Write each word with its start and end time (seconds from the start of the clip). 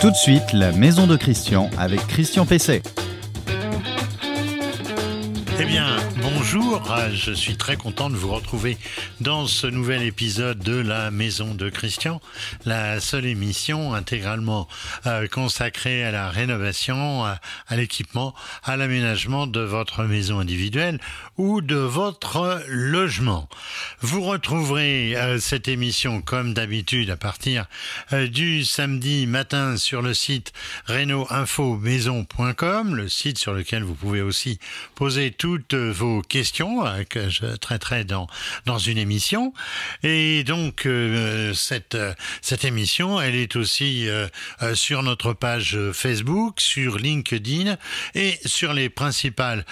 Tout 0.00 0.12
de 0.12 0.16
suite, 0.16 0.52
la 0.52 0.70
maison 0.70 1.08
de 1.08 1.16
Christian 1.16 1.68
avec 1.76 2.06
Christian 2.06 2.46
Pesset. 2.46 2.82
Eh 5.58 5.64
bien, 5.64 5.96
bonjour, 6.22 6.80
je 7.12 7.32
suis 7.32 7.56
très 7.56 7.76
content 7.76 8.08
de 8.08 8.14
vous 8.14 8.32
retrouver 8.32 8.78
dans 9.20 9.46
ce 9.46 9.66
nouvel 9.66 10.02
épisode 10.02 10.60
de 10.60 10.76
La 10.76 11.10
Maison 11.10 11.54
de 11.54 11.68
Christian, 11.68 12.20
la 12.64 13.00
seule 13.00 13.26
émission 13.26 13.92
intégralement 13.94 14.68
euh, 15.06 15.26
consacrée 15.26 16.04
à 16.04 16.12
la 16.12 16.30
rénovation, 16.30 17.24
à, 17.24 17.40
l'équipement, 17.72 18.36
à 18.62 18.76
l'aménagement 18.76 19.48
de 19.48 19.60
votre 19.60 20.04
maison 20.04 20.38
individuelle 20.38 21.00
ou 21.36 21.60
de 21.60 21.74
votre 21.74 22.62
logement. 22.68 23.48
Vous 24.00 24.22
retrouverez 24.22 25.16
euh, 25.16 25.40
cette 25.40 25.66
émission 25.66 26.22
comme 26.22 26.54
d'habitude 26.54 27.10
à 27.10 27.16
partir 27.16 27.66
euh, 28.12 28.28
du 28.28 28.64
samedi 28.64 29.26
matin 29.26 29.76
sur 29.76 30.02
le 30.02 30.14
site 30.14 30.52
reno-info-maison.com, 30.86 32.94
le 32.94 33.08
site 33.08 33.38
sur 33.38 33.54
lequel 33.54 33.82
vous 33.82 33.94
pouvez 33.94 34.22
aussi 34.22 34.60
poser 34.94 35.32
tout 35.32 35.48
toutes 35.48 35.72
vos 35.72 36.20
questions 36.20 36.84
que 37.08 37.30
je 37.30 37.46
traiterai 37.56 38.04
dans, 38.04 38.26
dans 38.66 38.76
une 38.76 38.98
émission. 38.98 39.07
Et 40.02 40.44
donc, 40.44 40.86
euh, 40.86 41.54
cette, 41.54 41.96
cette 42.42 42.64
émission, 42.64 43.20
elle 43.20 43.34
est 43.34 43.56
aussi 43.56 44.08
euh, 44.08 44.28
sur 44.74 45.02
notre 45.02 45.32
page 45.32 45.78
Facebook, 45.92 46.60
sur 46.60 46.98
LinkedIn 46.98 47.76
et 48.14 48.38
sur 48.44 48.72
les 48.72 48.88
principales 48.88 49.64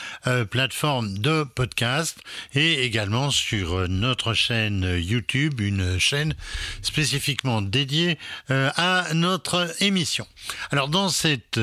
plateformes 0.51 1.19
de 1.19 1.45
podcast 1.45 2.19
et 2.55 2.85
également 2.85 3.31
sur 3.31 3.89
notre 3.89 4.35
chaîne 4.35 4.99
YouTube, 4.99 5.61
une 5.61 5.99
chaîne 5.99 6.35
spécifiquement 6.83 7.63
dédiée 7.63 8.19
à 8.49 9.07
notre 9.15 9.75
émission. 9.81 10.27
Alors, 10.71 10.89
dans 10.89 11.09
cette, 11.09 11.59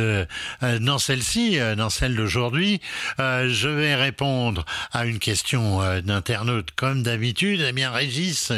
dans 0.62 1.00
celle-ci, 1.00 1.58
dans 1.78 1.90
celle 1.90 2.16
d'aujourd'hui, 2.16 2.82
je 3.20 3.68
vais 3.68 3.96
répondre 3.96 4.66
à 4.92 5.06
une 5.06 5.20
question 5.20 5.82
euh, 5.82 6.02
d'internaute 6.02 6.72
comme 6.76 7.04
d'habitude, 7.04 7.62
eh 7.68 7.72
bien 7.72 7.92
Régis, 7.92 8.52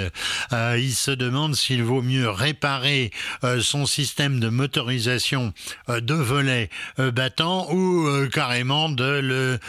euh, 0.53 0.78
il 0.80 0.94
se 0.94 1.11
demande 1.11 1.56
s'il 1.56 1.84
vaut 1.84 2.02
mieux 2.02 2.30
réparer 2.30 3.11
euh, 3.44 3.61
son 3.61 3.86
système 3.86 4.39
de 4.39 4.50
motorisation 4.50 5.53
de 5.88 6.14
volet 6.14 6.70
battant 6.98 7.72
ou 7.72 8.08
carrément 8.31 8.89
de 8.89 9.03
le, 9.03 9.59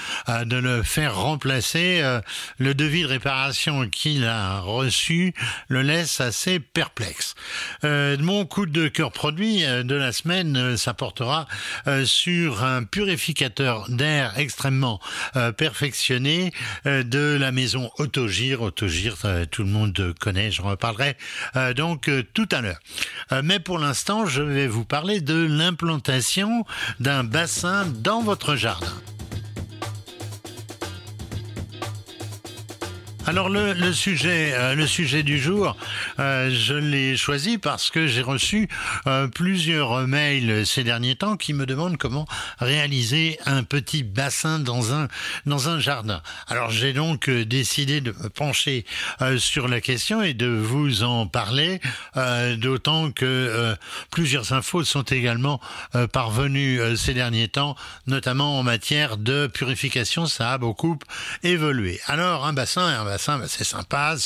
de 0.44 0.56
le 0.56 0.82
faire 0.82 1.16
remplacer. 1.16 2.02
le 2.58 2.74
devis 2.74 3.02
de 3.02 3.08
réparation 3.08 3.88
qu'il 3.88 4.24
a 4.24 4.60
reçu 4.60 5.34
le 5.68 5.82
laisse 5.82 6.20
assez 6.20 6.60
perplexe. 6.60 7.34
mon 7.82 8.44
coup 8.46 8.66
de 8.66 8.88
cœur 8.88 9.12
produit 9.12 9.62
de 9.62 9.94
la 9.94 10.12
semaine 10.12 10.76
s'apportera 10.76 11.46
sur 12.04 12.64
un 12.64 12.84
purificateur 12.84 13.88
d'air 13.88 14.38
extrêmement 14.38 15.00
perfectionné 15.56 16.52
euh, 16.86 17.02
de 17.02 17.36
la 17.38 17.52
maison 17.52 17.90
Autogir. 17.98 18.62
Autogir, 18.62 19.16
euh, 19.26 19.44
tout 19.44 19.62
le 19.62 19.68
monde 19.68 20.14
connaît, 20.20 20.50
j'en 20.50 20.64
reparlerai 20.64 21.16
euh, 21.56 21.74
donc 21.74 22.10
tout 22.34 22.48
à 22.52 22.60
l'heure. 22.60 22.78
Mais 23.42 23.58
pour 23.60 23.78
l'instant, 23.78 24.26
je 24.26 24.42
vais 24.42 24.66
vous 24.66 24.84
parler 24.84 25.20
de 25.20 25.46
l'implantation 25.46 26.64
d'un 27.00 27.24
bassin 27.24 27.86
dans 27.86 28.22
votre 28.22 28.56
jardin. 28.56 28.92
Alors 33.28 33.48
le, 33.48 33.92
sujet, 33.92 34.52
euh, 34.54 34.76
le 34.76 34.86
sujet 34.86 35.24
du 35.24 35.40
jour, 35.40 35.76
euh, 36.20 36.48
je 36.48 36.74
l'ai 36.74 37.16
choisi 37.16 37.58
parce 37.58 37.90
que 37.90 38.06
j'ai 38.06 38.22
reçu 38.22 38.68
euh, 39.08 39.26
plusieurs 39.26 40.06
mails 40.06 40.64
ces 40.64 40.84
derniers 40.84 41.16
temps 41.16 41.36
qui 41.36 41.52
me 41.52 41.66
demandent 41.66 41.96
comment 41.96 42.24
réaliser 42.60 43.36
un 43.44 43.64
petit 43.64 44.04
bassin 44.04 44.60
dans 44.60 44.94
un 44.94 45.08
dans 45.44 45.68
un 45.68 45.80
jardin. 45.80 46.22
Alors 46.46 46.70
j'ai 46.70 46.92
donc 46.92 47.28
décidé 47.28 48.00
de 48.00 48.12
me 48.12 48.28
pencher 48.28 48.86
sur 49.38 49.66
la 49.66 49.80
question 49.80 50.22
et 50.22 50.32
de 50.32 50.46
vous 50.46 51.02
en 51.02 51.26
parler, 51.26 51.80
d'autant 52.58 53.10
que 53.10 53.76
plusieurs 54.10 54.52
infos 54.52 54.84
sont 54.84 55.02
également 55.02 55.60
parvenues 56.12 56.96
ces 56.96 57.14
derniers 57.14 57.48
temps, 57.48 57.76
notamment 58.06 58.58
en 58.58 58.62
matière 58.62 59.16
de 59.16 59.48
purification. 59.48 60.26
Ça 60.26 60.52
a 60.52 60.58
beaucoup 60.58 60.98
évolué. 61.42 62.00
Alors 62.06 62.46
un 62.46 62.52
bassin, 62.52 62.86
un 62.86 63.04
bassin 63.04 63.15
c'est 63.18 63.64
sympa, 63.64 64.16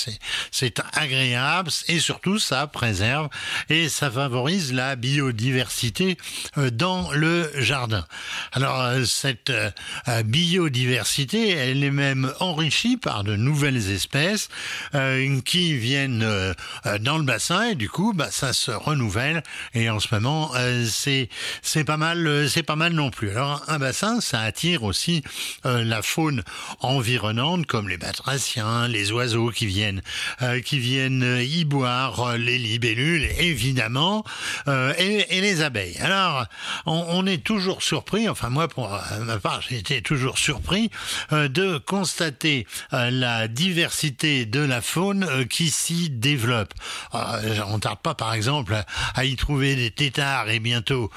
c'est 0.50 0.80
agréable 0.94 1.70
et 1.88 1.98
surtout 1.98 2.38
ça 2.38 2.66
préserve 2.66 3.28
et 3.68 3.88
ça 3.88 4.10
favorise 4.10 4.72
la 4.72 4.96
biodiversité 4.96 6.16
euh, 6.58 6.70
dans 6.70 7.10
le 7.12 7.50
jardin. 7.56 8.06
Alors 8.52 8.80
euh, 8.80 9.04
cette 9.04 9.50
euh, 9.50 9.70
biodiversité, 10.24 11.50
elle 11.50 11.84
est 11.84 11.90
même 11.90 12.32
enrichie 12.40 12.96
par 12.96 13.24
de 13.24 13.36
nouvelles 13.36 13.90
espèces 13.90 14.48
qui 15.44 15.76
viennent 15.76 16.54
dans 17.00 17.18
le 17.18 17.24
bassin 17.24 17.70
et 17.70 17.74
du 17.74 17.88
coup 17.88 18.12
bah, 18.14 18.28
ça 18.30 18.52
se 18.52 18.70
renouvelle 18.70 19.42
et 19.74 19.90
en 19.90 20.00
ce 20.00 20.08
moment 20.14 20.52
c'est 20.82 21.28
pas 21.84 21.96
mal 21.96 22.48
c'est 22.48 22.62
pas 22.62 22.76
mal 22.76 22.92
non 22.92 23.10
plus. 23.10 23.30
Alors 23.30 23.62
un 23.68 23.78
bassin 23.78 24.20
ça 24.20 24.40
attire 24.40 24.82
aussi 24.82 25.22
la 25.64 26.02
faune 26.02 26.42
environnante 26.80 27.66
comme 27.66 27.88
les 27.88 27.98
batraciens 27.98 28.79
les 28.88 29.12
oiseaux 29.12 29.50
qui 29.50 29.66
viennent, 29.66 30.02
euh, 30.42 30.60
qui 30.60 30.78
viennent 30.78 31.40
y 31.40 31.64
boire, 31.64 32.20
euh, 32.20 32.36
les 32.36 32.58
libellules 32.58 33.28
évidemment, 33.38 34.24
euh, 34.68 34.92
et, 34.98 35.40
les 35.40 35.62
abeilles. 35.62 35.96
Alors, 35.98 36.44
on, 36.86 37.26
est 37.26 37.42
toujours 37.42 37.82
surpris, 37.82 38.28
enfin 38.28 38.50
moi 38.50 38.68
pour 38.68 38.98
ma 39.22 39.38
part, 39.38 39.62
été 39.70 40.02
toujours 40.02 40.38
surpris 40.38 40.90
de 41.30 41.78
constater 41.78 42.66
la 42.92 43.48
diversité 43.48 44.44
de 44.44 44.60
la 44.60 44.80
faune 44.80 45.46
qui 45.48 45.70
s'y 45.70 46.10
développe. 46.10 46.74
on 47.12 47.74
ne 47.74 47.78
tarde 47.78 48.00
pas, 48.00 48.14
par 48.14 48.34
exemple, 48.34 48.76
à 49.14 49.24
y 49.24 49.36
trouver 49.36 49.76
des 49.76 49.90
têtards 49.90 50.50
et 50.50 50.60
bientôt 50.60 51.10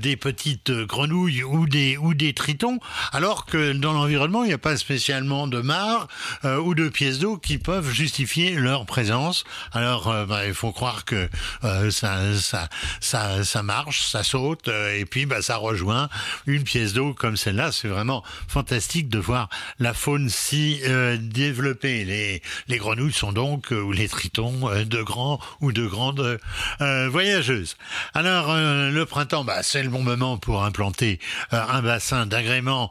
des 0.00 0.16
petites 0.16 0.70
grenouilles 0.70 1.42
ou 1.42 1.66
des 1.66 1.96
ou 1.96 2.14
des 2.14 2.32
tritons, 2.32 2.78
alors 3.12 3.44
que 3.44 3.72
dans 3.72 3.92
l'environnement, 3.92 4.44
il 4.44 4.48
n'y 4.48 4.54
a 4.54 4.58
pas 4.58 4.76
spécialement 4.76 5.46
de 5.46 5.60
mares 5.60 6.08
ou 6.44 6.74
de 6.74 6.88
pièces 6.98 7.20
d'eau 7.20 7.36
qui 7.36 7.58
peuvent 7.58 7.92
justifier 7.92 8.56
leur 8.56 8.84
présence. 8.84 9.44
Alors, 9.70 10.08
euh, 10.08 10.26
bah, 10.26 10.48
il 10.48 10.52
faut 10.52 10.72
croire 10.72 11.04
que 11.04 11.28
euh, 11.62 11.92
ça, 11.92 12.36
ça, 12.40 12.68
ça, 12.98 13.44
ça 13.44 13.62
marche, 13.62 14.04
ça 14.04 14.24
saute, 14.24 14.66
euh, 14.66 14.98
et 14.98 15.04
puis 15.04 15.24
bah, 15.24 15.40
ça 15.40 15.58
rejoint 15.58 16.08
une 16.48 16.64
pièce 16.64 16.94
d'eau 16.94 17.14
comme 17.14 17.36
celle-là. 17.36 17.70
C'est 17.70 17.86
vraiment 17.86 18.24
fantastique 18.48 19.08
de 19.08 19.20
voir 19.20 19.48
la 19.78 19.94
faune 19.94 20.28
si 20.28 20.80
développée. 21.20 22.04
Les, 22.04 22.42
les 22.66 22.78
grenouilles 22.78 23.12
sont 23.12 23.30
donc, 23.30 23.70
ou 23.70 23.92
les 23.92 24.08
tritons, 24.08 24.68
de 24.68 25.02
grands 25.02 25.38
ou 25.60 25.70
de 25.70 25.86
grandes 25.86 26.40
voyageuses. 26.80 27.76
Alors, 28.14 28.56
le 28.56 29.04
printemps, 29.04 29.44
bah, 29.44 29.62
c'est 29.62 29.84
le 29.84 29.88
bon 29.88 30.02
moment 30.02 30.36
pour 30.36 30.64
implanter 30.64 31.20
un 31.52 31.80
bassin 31.80 32.26
d'agrément 32.26 32.90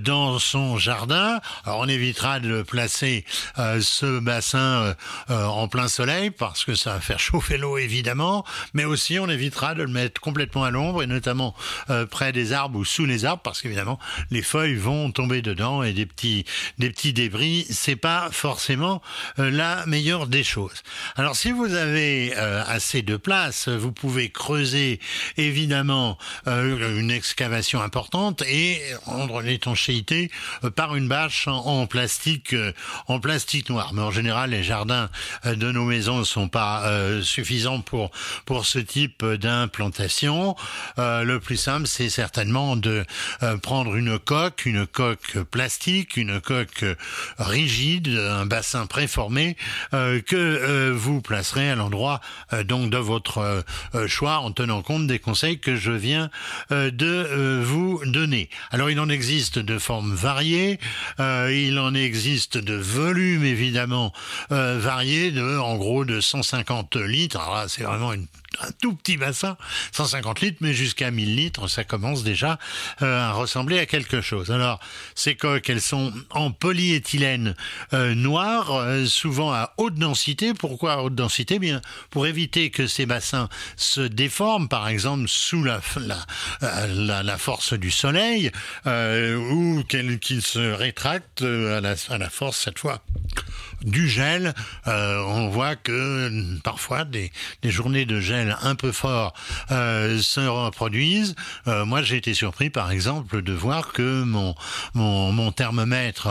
dans 0.00 0.38
son 0.38 0.78
jardin. 0.78 1.40
Alors, 1.64 1.80
on 1.80 1.88
évitera 1.88 2.38
de 2.38 2.48
le 2.48 2.64
placer 2.64 3.24
ce 3.56 4.18
bassin 4.20 4.58
euh, 4.58 4.94
euh, 5.30 5.44
en 5.44 5.68
plein 5.68 5.88
soleil 5.88 6.30
parce 6.30 6.64
que 6.64 6.74
ça 6.74 6.94
va 6.94 7.00
faire 7.00 7.18
chauffer 7.18 7.58
l'eau 7.58 7.78
évidemment, 7.78 8.44
mais 8.74 8.84
aussi 8.84 9.18
on 9.18 9.28
évitera 9.28 9.74
de 9.74 9.82
le 9.82 9.88
mettre 9.88 10.20
complètement 10.20 10.64
à 10.64 10.70
l'ombre 10.70 11.02
et 11.02 11.06
notamment 11.06 11.54
euh, 11.90 12.06
près 12.06 12.32
des 12.32 12.52
arbres 12.52 12.78
ou 12.78 12.84
sous 12.84 13.04
les 13.04 13.24
arbres 13.24 13.42
parce 13.42 13.62
qu'évidemment 13.62 13.98
les 14.30 14.42
feuilles 14.42 14.76
vont 14.76 15.10
tomber 15.10 15.42
dedans 15.42 15.82
et 15.82 15.92
des 15.92 16.06
petits 16.06 16.44
des 16.78 16.90
petits 16.90 17.12
débris, 17.12 17.66
c'est 17.70 17.96
pas 17.96 18.28
forcément 18.32 19.02
la 19.36 19.84
meilleure 19.86 20.26
des 20.26 20.44
choses. 20.44 20.82
Alors 21.16 21.36
si 21.36 21.50
vous 21.52 21.74
avez 21.74 22.34
assez 22.34 23.02
de 23.02 23.16
place, 23.16 23.68
vous 23.68 23.92
pouvez 23.92 24.30
creuser 24.30 25.00
évidemment 25.36 26.18
une 26.46 27.10
excavation 27.10 27.80
importante 27.82 28.42
et 28.42 28.80
rendre 29.04 29.40
l'étanchéité 29.40 30.30
par 30.76 30.96
une 30.96 31.08
bâche 31.08 31.48
en 31.48 31.86
plastique 31.86 32.54
noir. 33.68 33.92
Mais 33.92 34.02
en 34.02 34.10
général, 34.10 34.50
les 34.50 34.62
jardins 34.62 35.10
euh, 35.44 35.54
de 35.54 35.70
nos 35.70 35.84
maisons 35.84 36.18
ne 36.18 36.24
sont 36.24 36.48
pas 36.48 36.84
euh, 36.84 37.22
suffisants 37.22 37.80
pour 37.80 38.10
pour 38.46 38.64
ce 38.64 38.78
type 38.78 39.24
d'implantation. 39.24 40.56
Euh, 40.98 41.24
le 41.24 41.40
plus 41.40 41.56
simple, 41.56 41.86
c'est 41.86 42.08
certainement 42.08 42.76
de 42.76 43.04
prendre 43.62 43.96
une 43.96 44.18
coque, 44.18 44.64
une 44.66 44.86
coque 44.86 45.38
plastique, 45.50 46.16
une 46.16 46.40
coque 46.40 46.84
rigide, 47.38 48.08
un 48.08 48.46
bassin 48.46 48.86
préformé 48.86 49.56
que 49.92 50.90
vous 50.90 51.20
placerez 51.20 51.70
à 51.70 51.74
l'endroit 51.74 52.20
donc 52.64 52.90
de 52.90 52.96
votre 52.96 53.64
choix 54.06 54.38
en 54.38 54.52
tenant 54.52 54.82
compte 54.82 55.06
des 55.06 55.18
conseils 55.18 55.58
que 55.58 55.76
je 55.76 55.92
viens 55.92 56.30
de 56.70 57.62
vous 57.62 58.00
donner. 58.04 58.48
Alors, 58.70 58.90
il 58.90 59.00
en 59.00 59.08
existe 59.08 59.58
de 59.58 59.78
formes 59.78 60.14
variées, 60.14 60.78
il 61.18 61.78
en 61.78 61.94
existe 61.94 62.58
de 62.58 62.74
volumes 63.18 63.44
évidemment 63.44 64.12
euh, 64.52 64.78
variés 64.78 65.30
de, 65.30 65.58
en 65.58 65.76
gros, 65.76 66.04
de 66.04 66.20
150 66.20 66.96
litres. 66.96 67.40
C'est 67.68 67.82
vraiment 67.82 68.12
une 68.12 68.26
un 68.60 68.70
tout 68.80 68.94
petit 68.94 69.16
bassin, 69.16 69.56
150 69.92 70.40
litres, 70.40 70.58
mais 70.60 70.72
jusqu'à 70.72 71.10
1000 71.10 71.36
litres, 71.36 71.68
ça 71.68 71.84
commence 71.84 72.24
déjà 72.24 72.58
à 73.00 73.32
ressembler 73.32 73.78
à 73.78 73.86
quelque 73.86 74.20
chose. 74.20 74.50
Alors, 74.50 74.80
ces 75.14 75.34
coques, 75.34 75.68
elles 75.70 75.80
sont 75.80 76.12
en 76.30 76.50
polyéthylène 76.50 77.54
noir, 77.92 78.84
souvent 79.06 79.52
à 79.52 79.74
haute 79.76 79.94
densité. 79.94 80.54
Pourquoi 80.54 80.94
à 80.94 80.96
haute 80.98 81.14
densité? 81.14 81.58
Bien, 81.58 81.80
pour 82.10 82.26
éviter 82.26 82.70
que 82.70 82.86
ces 82.86 83.06
bassins 83.06 83.48
se 83.76 84.00
déforment, 84.00 84.68
par 84.68 84.88
exemple 84.88 85.28
sous 85.28 85.62
la, 85.62 85.80
la, 86.88 87.22
la, 87.22 87.38
force 87.38 87.74
du 87.74 87.90
soleil, 87.90 88.50
ou 88.86 89.82
qu'ils 89.88 90.42
se 90.42 90.72
rétractent 90.72 91.42
à 91.42 91.80
la 92.18 92.30
force 92.30 92.58
cette 92.58 92.78
fois 92.78 93.02
du 93.84 94.08
gel. 94.08 94.54
Euh, 94.86 95.22
on 95.26 95.48
voit 95.48 95.76
que 95.76 96.58
parfois 96.62 97.04
des, 97.04 97.30
journées 97.64 98.06
de 98.06 98.20
gel 98.20 98.56
un 98.62 98.74
peu 98.74 98.92
fort 98.92 99.34
euh, 99.70 100.18
se 100.20 100.40
reproduisent. 100.40 101.34
Euh, 101.66 101.84
moi, 101.84 102.02
j'ai 102.02 102.16
été 102.16 102.34
surpris, 102.34 102.70
par 102.70 102.90
exemple, 102.90 103.42
de 103.42 103.52
voir 103.52 103.92
que 103.92 104.24
mon 104.24 105.52
thermomètre 105.52 106.28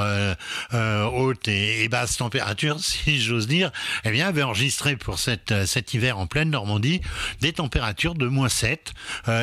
haute 1.13 1.47
et, 1.47 1.87
basse 1.89 2.17
température, 2.17 2.79
si 2.81 3.21
j'ose 3.21 3.47
dire, 3.47 3.71
eh 4.03 4.11
bien, 4.11 4.27
avait 4.27 4.43
enregistré 4.43 4.95
pour 4.95 5.19
cet 5.19 5.93
hiver 5.93 6.17
en 6.17 6.27
pleine 6.27 6.49
Normandie 6.49 7.01
des 7.41 7.53
températures 7.53 8.15
de 8.15 8.27
moins 8.27 8.49
7. 8.49 8.93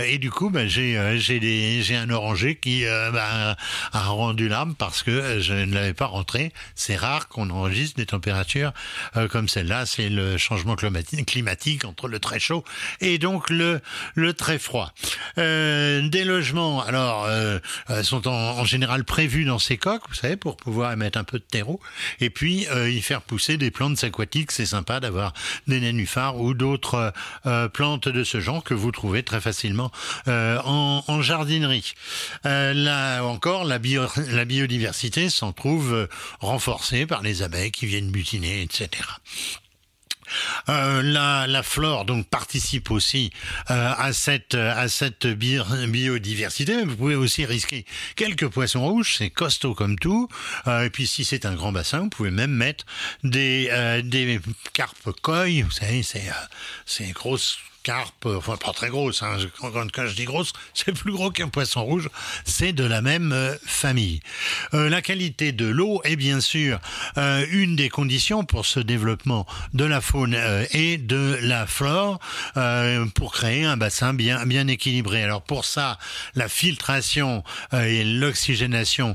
et 0.06 0.18
du 0.18 0.30
coup, 0.30 0.50
ben, 0.50 0.68
j'ai 0.68 1.96
un 1.96 2.10
oranger 2.10 2.56
qui 2.56 2.84
ben, 2.84 3.56
a 3.92 4.04
rendu 4.06 4.48
l'âme 4.48 4.74
parce 4.74 5.02
que 5.02 5.40
je 5.40 5.54
ne 5.54 5.74
l'avais 5.74 5.94
pas 5.94 6.06
rentré. 6.06 6.52
C'est 6.74 6.96
rare 6.96 7.28
qu'on 7.28 7.50
enregistre 7.50 7.93
des 7.96 8.06
températures 8.06 8.72
euh, 9.16 9.28
comme 9.28 9.48
celle-là. 9.48 9.86
C'est 9.86 10.08
le 10.08 10.36
changement 10.36 10.76
climatique 10.76 11.84
entre 11.84 12.08
le 12.08 12.18
très 12.18 12.38
chaud 12.38 12.64
et 13.00 13.18
donc 13.18 13.50
le, 13.50 13.80
le 14.14 14.34
très 14.34 14.58
froid. 14.58 14.92
Euh, 15.38 16.08
des 16.08 16.24
logements, 16.24 16.82
alors, 16.82 17.24
euh, 17.24 17.58
sont 18.02 18.28
en, 18.28 18.64
général 18.64 19.04
prévus 19.04 19.44
dans 19.44 19.58
ces 19.58 19.76
coques, 19.76 20.02
vous 20.08 20.14
savez, 20.14 20.36
pour 20.36 20.56
pouvoir 20.56 20.92
émettre 20.92 21.18
un 21.18 21.24
peu 21.24 21.38
de 21.38 21.44
terreau 21.44 21.80
et 22.20 22.30
puis 22.30 22.66
y 22.86 23.00
faire 23.02 23.20
pousser 23.20 23.56
des 23.56 23.70
plantes 23.70 24.02
aquatiques. 24.02 24.52
C'est 24.52 24.66
sympa 24.66 25.00
d'avoir 25.00 25.32
des 25.66 25.80
nénuphars 25.80 26.40
ou 26.40 26.54
d'autres 26.54 27.12
plantes 27.72 28.08
de 28.08 28.24
ce 28.24 28.40
genre 28.40 28.64
que 28.64 28.74
vous 28.74 28.90
trouvez 28.90 29.22
très 29.22 29.40
facilement 29.40 29.90
en, 30.26 31.22
jardinerie. 31.22 31.94
là 32.44 33.22
encore, 33.22 33.64
la, 33.64 33.78
la 34.28 34.44
biodiversité 34.44 35.28
s'en 35.28 35.52
trouve 35.52 36.08
renforcée 36.40 37.06
par 37.06 37.22
les 37.22 37.42
abeilles 37.42 37.70
qui 37.70 37.83
viennent 37.84 38.10
butiner, 38.10 38.62
etc. 38.62 39.02
Euh, 40.68 41.02
la, 41.02 41.62
flore 41.62 42.04
donc 42.04 42.28
participe 42.28 42.90
aussi 42.90 43.30
euh, 43.70 43.92
à 43.96 44.12
cette 44.12 44.54
à 44.54 44.88
cette 44.88 45.26
biodiversité. 45.26 46.82
Vous 46.84 46.96
pouvez 46.96 47.14
aussi 47.14 47.44
risquer 47.44 47.84
quelques 48.16 48.48
poissons 48.48 48.84
rouges, 48.84 49.16
c'est 49.18 49.30
costaud 49.30 49.74
comme 49.74 49.98
tout. 49.98 50.28
Euh, 50.66 50.84
et 50.84 50.90
puis 50.90 51.06
si 51.06 51.24
c'est 51.24 51.46
un 51.46 51.54
grand 51.54 51.72
bassin, 51.72 52.00
vous 52.00 52.10
pouvez 52.10 52.30
même 52.30 52.52
mettre 52.52 52.84
des 53.22 53.70
des 54.04 54.40
carpes 54.72 55.10
koi. 55.22 55.62
Vous 55.62 55.70
savez, 55.70 56.02
c'est 56.02 56.24
c'est 56.86 57.10
grosses 57.12 57.58
carpe, 57.84 58.26
enfin 58.26 58.56
pas 58.56 58.72
très 58.72 58.88
grosse, 58.88 59.22
hein. 59.22 59.36
quand, 59.60 60.06
je 60.06 60.14
dis 60.14 60.24
grosse, 60.24 60.52
c'est 60.74 60.92
plus 60.92 61.12
gros 61.12 61.30
qu'un 61.30 61.48
poisson 61.48 61.84
rouge, 61.84 62.08
c'est 62.44 62.72
de 62.72 62.82
la 62.82 63.02
même 63.02 63.32
euh, 63.32 63.54
famille. 63.64 64.20
Euh, 64.72 64.88
la 64.88 65.02
qualité 65.02 65.52
de 65.52 65.66
l'eau 65.66 66.00
est 66.04 66.16
bien 66.16 66.40
sûr 66.40 66.80
euh, 67.18 67.46
une 67.50 67.76
des 67.76 67.90
conditions 67.90 68.44
pour 68.44 68.64
ce 68.64 68.80
développement 68.80 69.46
de 69.74 69.84
la 69.84 70.00
faune 70.00 70.36
et 70.72 70.96
de 70.96 71.38
la 71.42 71.66
flore 71.66 72.18
pour 73.14 73.32
créer 73.32 73.64
un 73.64 73.76
bassin 73.76 74.14
bien, 74.14 74.46
bien 74.46 74.66
équilibré. 74.66 75.22
Alors 75.22 75.42
pour 75.42 75.66
ça, 75.66 75.98
la 76.34 76.48
filtration 76.48 77.44
et 77.72 78.02
l'oxygénation 78.02 79.14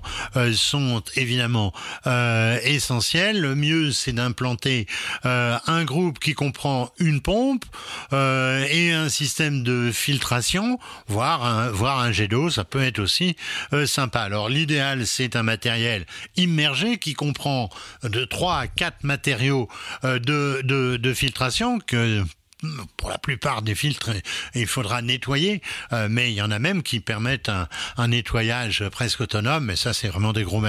sont 0.54 1.02
évidemment 1.16 1.74
essentielles. 2.64 3.42
Le 3.42 3.56
mieux, 3.56 3.92
c'est 3.92 4.14
d'implanter 4.14 4.86
un 5.24 5.84
groupe 5.86 6.20
qui 6.20 6.34
comprend 6.34 6.92
une 7.00 7.22
pompe, 7.22 7.66
et 8.70 8.92
un 8.92 9.10
système 9.10 9.64
de 9.64 9.92
filtration, 9.92 10.80
voire 11.08 11.46
un, 11.46 11.70
voire 11.70 12.00
un 12.00 12.12
jet 12.12 12.28
d'eau, 12.28 12.50
ça 12.50 12.64
peut 12.64 12.82
être 12.82 13.00
aussi 13.00 13.36
euh, 13.74 13.86
sympa. 13.86 14.22
Alors 14.22 14.50
l'idéal, 14.50 15.06
c'est 15.06 15.36
un 15.36 15.44
matériel 15.44 16.06
immergé 16.36 16.98
qui 16.98 17.14
comprend 17.14 17.70
de 18.04 18.26
3 18.26 18.58
à 18.58 18.68
4 18.68 19.04
matériaux 19.04 19.68
euh, 20.04 20.20
de, 20.20 20.62
de, 20.64 20.98
de 20.98 21.14
filtration 21.14 21.80
que 21.80 22.24
pour 22.98 23.10
la 23.10 23.18
plupart 23.18 23.62
des 23.62 23.76
filtres, 23.76 24.12
il 24.54 24.68
faudra 24.68 25.02
nettoyer, 25.02 25.62
euh, 25.94 26.08
mais 26.10 26.32
il 26.32 26.36
y 26.36 26.42
en 26.42 26.52
a 26.52 26.60
même 26.60 26.84
qui 26.84 27.00
permettent 27.00 27.50
un, 27.50 27.68
un 27.98 28.10
nettoyage 28.10 28.84
presque 28.92 29.22
autonome, 29.22 29.66
mais 29.66 29.76
ça 29.76 29.94
c'est 29.94 30.10
vraiment 30.10 30.34
des 30.34 30.44
gros 30.44 30.62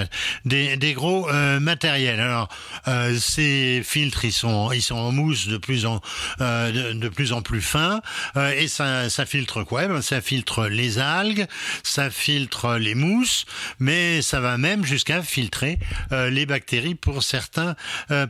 des, 0.45 0.77
des 0.77 0.93
gros 0.93 1.29
euh, 1.29 1.59
matériels. 1.59 2.21
Alors 2.21 2.47
euh, 2.87 3.17
ces 3.19 3.81
filtres 3.83 4.23
ils 4.23 4.31
sont 4.31 4.71
ils 4.71 4.81
sont 4.81 4.95
en 4.95 5.11
mousse 5.11 5.47
de 5.47 5.57
plus 5.57 5.85
en 5.85 5.99
de, 6.39 6.93
de, 6.93 7.09
plus 7.09 7.33
en 7.33 7.41
plus 7.41 7.61
fins 7.61 8.01
et 8.55 8.67
ça 8.67 9.09
ça 9.09 9.25
filtre 9.25 9.63
quoi? 9.63 9.87
Ben, 9.87 10.01
Ça 10.01 10.21
filtre 10.21 10.67
les 10.67 10.97
algues, 10.97 11.45
ça 11.83 12.09
filtre 12.09 12.77
les 12.77 12.95
mousses, 12.95 13.45
mais 13.79 14.21
ça 14.21 14.39
va 14.39 14.57
même 14.57 14.85
jusqu'à 14.85 15.21
filtrer 15.21 15.77
les 16.11 16.45
bactéries 16.45 16.95
pour 16.95 17.23
certains 17.23 17.75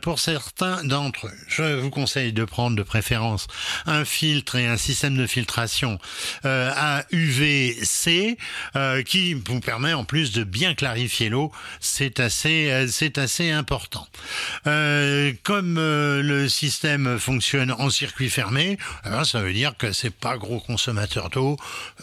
pour 0.00 0.18
certains 0.18 0.82
d'entre 0.84 1.28
eux. 1.28 1.38
Je 1.48 1.74
vous 1.74 1.90
conseille 1.90 2.32
de 2.32 2.44
prendre 2.44 2.76
de 2.76 2.82
préférence 2.82 3.46
un 3.86 4.04
filtre 4.04 4.56
et 4.56 4.66
un 4.66 4.76
système 4.76 5.16
de 5.16 5.26
filtration 5.26 5.98
euh, 6.44 6.70
à 6.74 7.04
UVC 7.10 8.36
euh, 8.76 9.02
qui 9.02 9.34
vous 9.34 9.60
permet 9.60 9.92
en 9.92 10.04
plus 10.04 10.32
de 10.32 10.44
bien 10.44 10.74
clarifier 10.74 11.28
l'eau. 11.28 11.52
C'est 11.80 12.20
assez, 12.20 12.70
euh, 12.70 12.86
important. 13.52 14.06
comme 14.64 15.76
le 15.76 16.48
système 16.48 17.18
fonctionne 17.18 17.72
en 17.72 17.90
circuit 17.90 18.30
fermé, 18.30 18.78
eh 19.04 19.24
ça 19.24 19.40
veut 19.40 19.52
dire 19.52 19.74
que 19.76 19.92
c'est 19.92 20.14
pas 20.14 20.36
gros 20.36 20.60
consommateur 20.60 21.30
d'eau. 21.30 21.56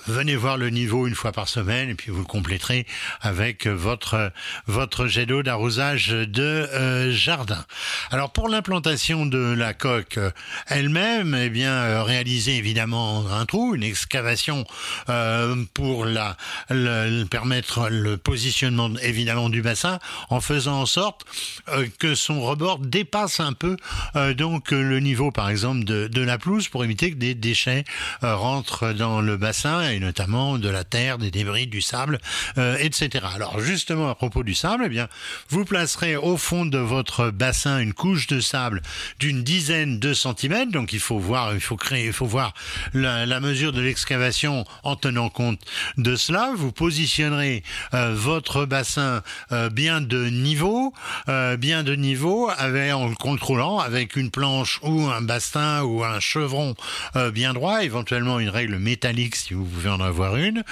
Venez 0.07 0.35
voir 0.35 0.57
le 0.57 0.69
niveau 0.69 1.07
une 1.07 1.15
fois 1.15 1.31
par 1.31 1.47
semaine 1.47 1.89
et 1.89 1.95
puis 1.95 2.11
vous 2.11 2.19
le 2.19 2.25
compléterez 2.25 2.85
avec 3.21 3.67
votre 3.67 4.31
jet 5.07 5.25
d'eau 5.25 5.43
d'arrosage 5.43 6.09
de 6.09 7.11
jardin. 7.11 7.65
Alors 8.11 8.31
pour 8.31 8.49
l'implantation 8.49 9.25
de 9.25 9.53
la 9.53 9.73
coque 9.73 10.19
elle-même, 10.67 11.33
eh 11.39 11.49
bien 11.49 11.71
euh, 11.71 12.03
réaliser 12.03 12.55
évidemment 12.55 13.27
un 13.29 13.45
trou, 13.45 13.75
une 13.75 13.83
excavation 13.83 14.65
euh, 15.09 15.55
pour 15.73 16.05
la, 16.05 16.37
permettre 17.29 17.89
le 17.89 18.17
positionnement 18.17 18.89
évidemment 19.01 19.49
du 19.49 19.61
bassin, 19.61 19.99
en 20.29 20.41
faisant 20.41 20.81
en 20.81 20.85
sorte 20.85 21.25
euh, 21.69 21.87
que 21.99 22.15
son 22.15 22.41
rebord 22.41 22.79
dépasse 22.79 23.39
un 23.39 23.53
peu 23.53 23.77
donc 24.35 24.71
le 24.71 24.99
niveau 24.99 25.31
par 25.31 25.49
exemple 25.49 25.83
de, 25.83 26.21
la 26.21 26.37
pelouse 26.37 26.67
pour 26.67 26.83
éviter 26.83 27.11
que 27.11 27.15
des 27.15 27.35
déchets 27.35 27.83
rentrent 28.21 28.93
dans 28.93 29.21
le 29.21 29.37
bassin 29.37 29.89
et 29.89 29.99
notamment 29.99 30.57
de 30.57 30.69
la 30.69 30.83
terre, 30.83 31.17
des 31.17 31.31
débris, 31.31 31.67
du 31.67 31.81
sable, 31.81 32.19
etc. 32.57 33.25
Alors 33.35 33.59
justement 33.59 34.09
à 34.09 34.15
propos 34.15 34.43
du 34.43 34.53
sable, 34.53 34.83
eh 34.85 34.89
bien 34.89 35.07
vous 35.49 35.65
placerez 35.65 36.15
au 36.15 36.37
fond 36.37 36.65
de 36.65 36.77
votre 36.77 37.29
bassin 37.31 37.79
une 37.79 37.93
couche 37.93 38.27
de 38.27 38.39
sable 38.39 38.81
d'une 39.19 39.43
dizaine 39.43 39.99
de 39.99 40.13
centimètres, 40.13 40.71
donc 40.71 40.93
il 40.93 40.99
faut 40.99 41.19
il 41.91 42.13
faut 42.13 42.25
voir 42.25 42.53
la, 42.93 43.39
mesure 43.39 43.71
de 43.71 43.81
l'excavation 43.81 44.65
en 44.83 44.95
tenant 44.95 45.29
compte 45.29 45.59
de 45.97 46.15
cela. 46.15 46.51
Vous 46.55 46.71
positionnerez 46.71 47.63
euh, 47.93 48.13
votre 48.15 48.65
bassin 48.65 49.21
euh, 49.51 49.69
bien 49.69 50.01
de 50.01 50.25
niveau, 50.25 50.93
euh, 51.29 51.57
bien 51.57 51.83
de 51.83 51.95
niveau, 51.95 52.49
en 52.49 53.07
le 53.09 53.15
contrôlant 53.15 53.79
avec 53.79 54.15
une 54.15 54.31
planche 54.31 54.79
ou 54.83 55.07
un 55.07 55.21
bastin 55.21 55.83
ou 55.83 56.03
un 56.03 56.19
chevron 56.19 56.75
bien 57.33 57.53
droit, 57.53 57.83
éventuellement 57.83 58.39
une 58.39 58.49
règle 58.49 58.77
métallique 58.77 59.35
si 59.35 59.53
vous 59.53 59.65
pouvez 59.65 59.89
en 59.89 59.99
avoir 59.99 60.35
une, 60.35 60.63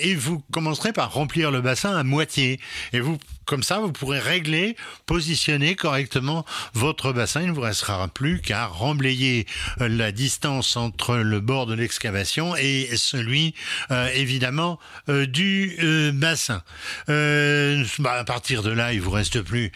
et 0.00 0.14
vous 0.14 0.42
commencerez 0.52 0.92
par 0.92 1.12
remplir 1.12 1.50
le 1.50 1.60
bassin 1.60 1.96
à 1.96 2.02
moitié 2.02 2.60
et 2.92 3.00
vous 3.00 3.18
comme 3.46 3.62
ça, 3.62 3.78
vous 3.78 3.92
pourrez 3.92 4.18
régler, 4.18 4.76
positionner 5.06 5.76
correctement 5.76 6.44
votre 6.74 7.12
bassin. 7.12 7.42
Il 7.42 7.48
ne 7.48 7.52
vous 7.52 7.60
restera 7.60 8.08
plus 8.08 8.40
qu'à 8.40 8.66
remblayer 8.66 9.46
la 9.88 10.12
distance 10.12 10.76
entre 10.76 11.16
le 11.16 11.40
bord 11.40 11.66
de 11.66 11.74
l'excavation 11.74 12.56
et 12.56 12.88
celui, 12.96 13.54
euh, 13.90 14.08
évidemment, 14.14 14.78
euh, 15.08 15.26
du 15.26 15.76
bassin. 16.14 16.62
Bah, 17.08 18.12
à 18.12 18.24
partir 18.24 18.62
de 18.62 18.70
là, 18.70 18.92
il 18.92 19.00
vous 19.00 19.10
reste 19.10 19.40
plus 19.40 19.72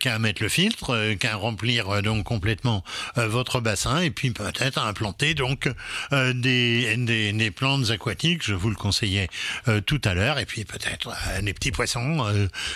qu'à 0.00 0.18
mettre 0.18 0.42
le 0.42 0.48
filtre, 0.48 1.14
qu'à 1.14 1.36
remplir 1.36 2.02
donc 2.02 2.24
complètement 2.24 2.84
votre 3.16 3.60
bassin 3.60 4.00
et 4.00 4.10
puis 4.10 4.30
peut-être 4.30 4.78
implanter 4.78 5.34
donc 5.34 5.68
des, 6.12 6.96
des, 6.96 7.50
plantes 7.50 7.90
aquatiques. 7.90 8.44
Je 8.44 8.54
vous 8.54 8.70
le 8.70 8.76
conseillais 8.76 9.28
tout 9.86 10.00
à 10.04 10.14
l'heure 10.14 10.38
et 10.38 10.46
puis 10.46 10.64
peut-être 10.64 11.10
des 11.42 11.54
petits 11.54 11.72
poissons 11.72 12.26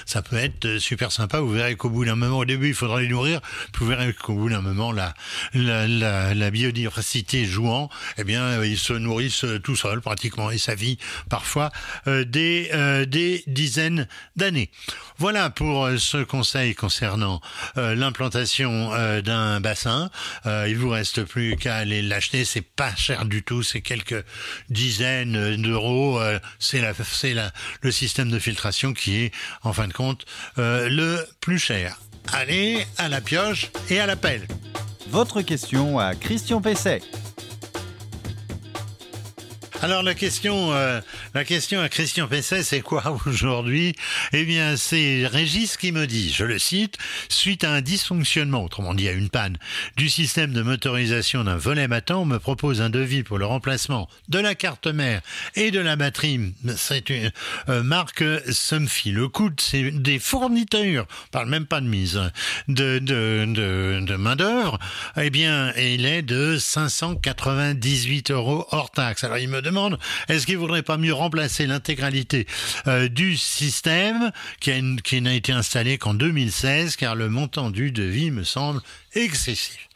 ça 0.06 0.22
peut 0.22 0.36
être 0.36 0.64
euh, 0.64 0.78
super 0.78 1.12
sympa. 1.12 1.40
Vous 1.40 1.50
verrez 1.50 1.76
qu'au 1.76 1.90
bout 1.90 2.04
d'un 2.04 2.16
moment, 2.16 2.38
au 2.38 2.44
début, 2.44 2.68
il 2.68 2.74
faudra 2.74 3.00
les 3.00 3.08
nourrir. 3.08 3.40
Vous 3.78 3.86
verrez 3.86 4.12
qu'au 4.12 4.34
bout 4.34 4.48
d'un 4.48 4.60
moment, 4.60 4.92
la, 4.92 5.14
la, 5.54 6.34
la 6.40 6.50
biodiversité 6.50 7.44
jouant, 7.44 7.88
eh 8.18 8.24
bien, 8.24 8.62
ils 8.64 8.78
se 8.78 8.92
nourrissent 8.92 9.46
tout 9.62 9.76
seuls 9.76 10.00
pratiquement 10.00 10.50
et 10.50 10.58
ça 10.58 10.74
vit 10.74 10.98
parfois 11.28 11.70
des, 12.06 12.70
des 13.06 13.44
dizaines 13.46 14.08
d'années. 14.36 14.70
Voilà 15.18 15.50
pour 15.50 15.88
ce 15.98 16.22
conseil 16.22 16.74
concernant 16.74 17.40
l'implantation 17.76 18.90
d'un 19.20 19.60
bassin. 19.60 20.10
il 20.46 20.76
vous 20.76 20.90
reste 20.90 21.24
plus 21.24 21.56
qu'à 21.56 21.76
aller 21.76 22.02
l'acheter. 22.02 22.44
C'est 22.44 22.62
pas 22.62 22.94
cher 22.96 23.24
du 23.26 23.42
tout. 23.42 23.62
C'est 23.62 23.82
quelques 23.82 24.24
dizaines 24.68 25.56
d'euros. 25.56 26.20
c'est 26.58 26.80
la, 26.80 26.94
c'est 26.94 27.34
le 27.82 27.90
système 27.90 28.30
de 28.30 28.38
filtration 28.38 28.94
qui 28.94 29.16
est, 29.16 29.32
en 29.62 29.72
fin 29.72 29.88
de 29.88 29.92
compte, 29.92 30.24
le 30.56 31.24
plus 31.40 31.58
cher. 31.58 31.98
Allez, 32.32 32.86
à 32.98 33.08
la 33.08 33.20
pioche 33.20 33.70
et 33.88 34.00
à 34.00 34.06
la 34.06 34.16
pelle. 34.16 34.46
Votre 35.10 35.42
question 35.42 35.98
à 35.98 36.14
Christian 36.14 36.60
Pesset. 36.60 37.02
Alors 39.82 40.02
la 40.02 40.14
question, 40.14 40.74
euh, 40.74 41.00
la 41.32 41.42
question 41.46 41.80
à 41.80 41.88
Christian 41.88 42.28
Pesset, 42.28 42.64
c'est 42.64 42.82
quoi 42.82 43.16
aujourd'hui? 43.26 43.94
Eh 44.34 44.44
bien, 44.44 44.76
c'est 44.76 45.26
Régis 45.26 45.78
qui 45.78 45.90
me 45.90 46.06
dit, 46.06 46.30
je 46.30 46.44
le 46.44 46.58
cite, 46.58 46.98
suite 47.30 47.64
à 47.64 47.72
un 47.72 47.80
dysfonctionnement, 47.80 48.62
autrement 48.62 48.92
dit 48.92 49.08
à 49.08 49.12
une 49.12 49.30
panne, 49.30 49.56
du 49.96 50.10
système 50.10 50.52
de 50.52 50.60
motorisation 50.60 51.44
d'un 51.44 51.56
volet 51.56 51.88
battant, 51.88 52.22
on 52.22 52.24
me 52.26 52.38
propose 52.38 52.82
un 52.82 52.90
devis 52.90 53.22
pour 53.22 53.38
le 53.38 53.46
remplacement 53.46 54.06
de 54.28 54.38
la 54.38 54.54
carte 54.54 54.86
mère 54.86 55.22
et 55.54 55.70
de 55.70 55.80
la 55.80 55.96
batterie. 55.96 56.52
C'est 56.76 57.08
une 57.08 57.32
euh, 57.70 57.82
marque 57.82 58.22
Somfy. 58.52 59.12
Le 59.12 59.28
coût 59.28 59.48
des 59.72 60.18
fournitures, 60.18 61.06
on 61.08 61.30
parle 61.30 61.48
même 61.48 61.66
pas 61.66 61.80
de 61.80 61.86
mise, 61.86 62.20
de, 62.68 64.16
main 64.16 64.36
d'œuvre, 64.36 64.78
eh 65.16 65.30
bien, 65.30 65.72
il 65.76 66.04
est 66.04 66.20
de 66.20 66.58
598 66.58 68.30
euros 68.30 68.66
hors 68.72 68.90
taxe. 68.90 69.24
Alors 69.24 69.38
il 69.38 69.48
me 69.48 69.62
est-ce 70.28 70.46
qu'il 70.46 70.58
vaudrait 70.58 70.82
pas 70.82 70.96
mieux 70.96 71.14
remplacer 71.14 71.66
l'intégralité 71.66 72.46
euh, 72.86 73.08
du 73.08 73.36
système 73.36 74.32
qui, 74.60 75.20
n'a 75.20 75.34
été 75.34 75.52
installé 75.52 75.98
qu'en 75.98 76.14
2016, 76.14 76.96
car 76.96 77.14
le 77.14 77.28
montant 77.28 77.70
du 77.70 77.92
devis 77.92 78.30
me 78.30 78.44
semble 78.44 78.80
excessif. 79.14 79.88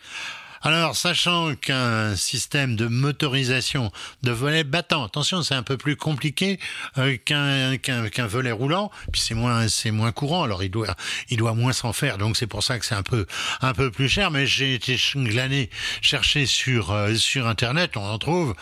Alors, 0.67 0.97
sachant 0.97 1.55
qu'un 1.57 2.17
système 2.17 2.75
de 2.75 2.87
motorisation 2.87 3.93
de 4.23 4.31
volet 4.31 4.65
battant, 4.65 5.05
attention, 5.05 5.43
c'est 5.43 5.55
un 5.55 5.63
peu 5.63 5.77
plus 5.77 5.95
compliqué 5.95 6.59
euh, 6.97 7.19
qu'un 7.19 7.77
qu'un 7.77 8.27
volet 8.27 8.51
roulant, 8.51 8.91
puis 9.13 9.21
c'est 9.21 9.35
moins 9.35 9.69
c'est 9.69 9.91
moins 9.91 10.11
courant. 10.11 10.43
Alors, 10.43 10.63
il 10.63 10.71
doit 10.71 10.97
il 11.29 11.37
doit 11.37 11.53
moins 11.53 11.75
s'en 11.75 11.93
faire, 11.93 12.17
donc 12.17 12.39
c'est 12.39 12.47
pour 12.47 12.63
ça 12.63 12.79
que 12.79 12.87
c'est 12.87 12.95
un 12.95 13.03
peu 13.03 13.27
un 13.61 13.75
peu 13.75 13.91
plus 13.91 14.09
cher. 14.09 14.31
Mais 14.31 14.47
j'ai 14.47 14.73
été 14.73 14.97
glané 15.15 15.69
chercher 16.01 16.47
sur 16.47 16.93
euh, 16.93 17.15
sur 17.15 17.47
internet, 17.47 17.99
on 17.99 18.07
en 18.07 18.19
trouve 18.19 18.55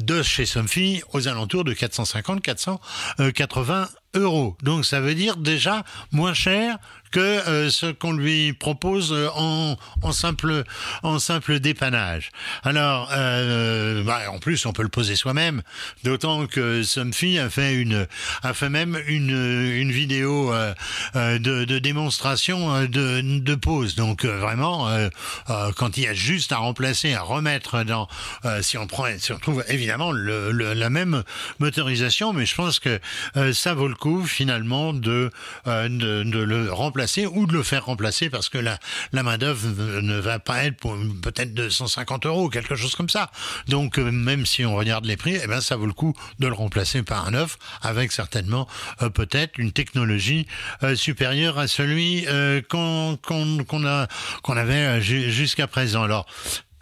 de 0.00 0.22
chez 0.22 0.46
Somfy 0.46 1.02
aux 1.12 1.28
alentours 1.28 1.64
de 1.64 1.72
450 1.72 2.40
480 2.42 3.88
euros. 4.14 4.56
Donc 4.62 4.84
ça 4.84 5.00
veut 5.00 5.14
dire 5.14 5.36
déjà 5.36 5.84
moins 6.12 6.34
cher 6.34 6.78
que 7.10 7.20
euh, 7.20 7.70
ce 7.70 7.86
qu'on 7.86 8.12
lui 8.12 8.52
propose 8.52 9.12
euh, 9.12 9.28
en, 9.34 9.76
en, 10.02 10.12
simple 10.12 10.64
en 11.02 11.18
simple 11.18 11.58
dépannage. 11.58 12.30
Alors, 12.62 13.10
euh, 13.12 14.02
bah, 14.04 14.20
en 14.30 14.38
plus, 14.38 14.64
on 14.66 14.72
peut 14.72 14.82
le 14.82 14.88
poser 14.88 15.16
soi-même. 15.16 15.62
D'autant 16.04 16.46
que 16.46 16.82
Somfy 16.82 17.38
a 17.38 17.50
fait 17.50 17.74
une 17.74 18.06
a 18.42 18.54
fait 18.54 18.68
même 18.68 18.98
une 19.06 19.30
une 19.30 19.90
vidéo 19.90 20.52
de, 21.14 21.38
de, 21.38 21.78
démonstration 21.78 22.84
de, 22.84 23.20
de 23.20 23.54
pose. 23.54 23.94
Donc 23.94 24.24
vraiment, 24.24 24.88
quand 25.76 25.96
il 25.96 26.04
y 26.04 26.06
a 26.06 26.14
juste 26.14 26.52
à 26.52 26.58
remplacer, 26.58 27.14
à 27.14 27.22
remettre 27.22 27.84
dans, 27.84 28.08
si 28.60 28.78
on 28.78 28.86
prend, 28.86 29.06
si 29.18 29.32
on 29.32 29.38
trouve 29.38 29.64
évidemment 29.68 30.12
le, 30.12 30.50
la 30.52 30.90
même 30.90 31.22
motorisation, 31.58 32.32
mais 32.32 32.46
je 32.46 32.54
pense 32.54 32.78
que 32.78 33.00
ça 33.52 33.74
vaut 33.74 33.88
le 33.88 33.94
coup 34.00 34.24
finalement 34.26 34.92
de, 34.92 35.30
de, 35.66 35.88
de 36.24 36.38
le 36.38 36.72
remplacer 36.72 37.26
ou 37.26 37.46
de 37.46 37.52
le 37.52 37.62
faire 37.62 37.84
remplacer 37.84 38.30
parce 38.30 38.48
que 38.48 38.58
la, 38.58 38.78
la 39.12 39.22
main-d'œuvre 39.22 39.68
ne 40.00 40.18
va 40.18 40.38
pas 40.38 40.64
être 40.64 40.76
pour 40.76 40.96
peut-être 41.22 41.54
de 41.54 41.68
150 41.68 42.26
euros, 42.26 42.48
quelque 42.48 42.74
chose 42.74 42.94
comme 42.94 43.08
ça. 43.08 43.30
Donc, 43.68 43.98
euh, 43.98 44.10
même 44.10 44.46
si 44.46 44.64
on 44.64 44.74
regarde 44.74 45.04
les 45.04 45.16
prix, 45.16 45.38
eh 45.42 45.46
ben, 45.46 45.60
ça 45.60 45.76
vaut 45.76 45.86
le 45.86 45.92
coup 45.92 46.14
de 46.38 46.46
le 46.46 46.54
remplacer 46.54 47.02
par 47.02 47.26
un 47.26 47.32
neuf 47.32 47.58
avec 47.82 48.12
certainement 48.12 48.66
euh, 49.02 49.10
peut-être 49.10 49.58
une 49.58 49.72
technologie 49.72 50.46
euh, 50.82 50.94
supérieure 50.96 51.58
à 51.58 51.68
celui 51.68 52.26
qu'on 52.68 53.18
qu'on 53.22 53.86
a 53.86 54.08
qu'on 54.42 54.56
avait 54.56 55.00
jusqu'à 55.00 55.66
présent. 55.66 56.02
Alors, 56.02 56.26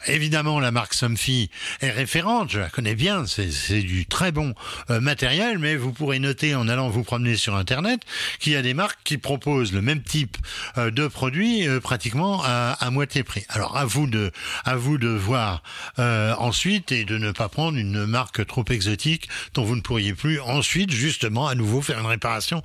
Évidemment, 0.07 0.61
la 0.61 0.71
marque 0.71 0.95
Somfy 0.95 1.51
est 1.81 1.91
référente, 1.91 2.51
je 2.53 2.61
la 2.61 2.71
connais 2.71 2.95
bien, 2.95 3.25
c'est 3.27 3.83
du 3.83 4.07
très 4.07 4.31
bon 4.31 4.55
euh, 4.91 5.01
matériel, 5.01 5.59
mais 5.59 5.75
vous 5.75 5.93
pourrez 5.93 6.21
noter 6.21 6.55
en 6.55 6.69
allant 6.69 6.89
vous 6.89 7.03
promener 7.03 7.37
sur 7.37 7.57
Internet 7.57 8.01
qu'il 8.39 8.53
y 8.53 8.57
a 8.57 8.63
des 8.63 8.75
marques 8.75 9.01
qui 9.03 9.19
proposent 9.19 9.73
le 9.73 9.83
même 9.83 10.03
type 10.03 10.37
euh, 10.77 10.93
de 10.93 11.09
produit 11.09 11.67
euh, 11.67 11.81
pratiquement 11.81 12.43
à, 12.45 12.77
à, 12.79 12.91
moitié 12.91 13.25
prix. 13.25 13.45
Alors 13.49 13.77
à 13.77 13.85
vous 13.85 14.07
de, 14.07 14.31
à 14.65 14.77
vous 14.77 14.99
de 14.99 15.09
voir 15.09 15.63
ensuite 15.97 16.93
et 16.93 17.05
de 17.05 17.19
ne 17.19 17.33
pas 17.33 17.49
prendre 17.49 17.77
une 17.77 18.07
marque 18.07 18.47
trop 18.47 18.65
exotique 18.71 19.29
dont 19.55 19.65
vous 19.65 19.77
ne 19.77 19.81
pourriez 19.81 20.15
plus 20.15 20.41
ensuite 20.41 20.93
justement 20.93 21.49
à 21.49 21.55
nouveau 21.55 21.83
faire 21.83 21.99
une 21.99 22.07
réparation 22.07 22.63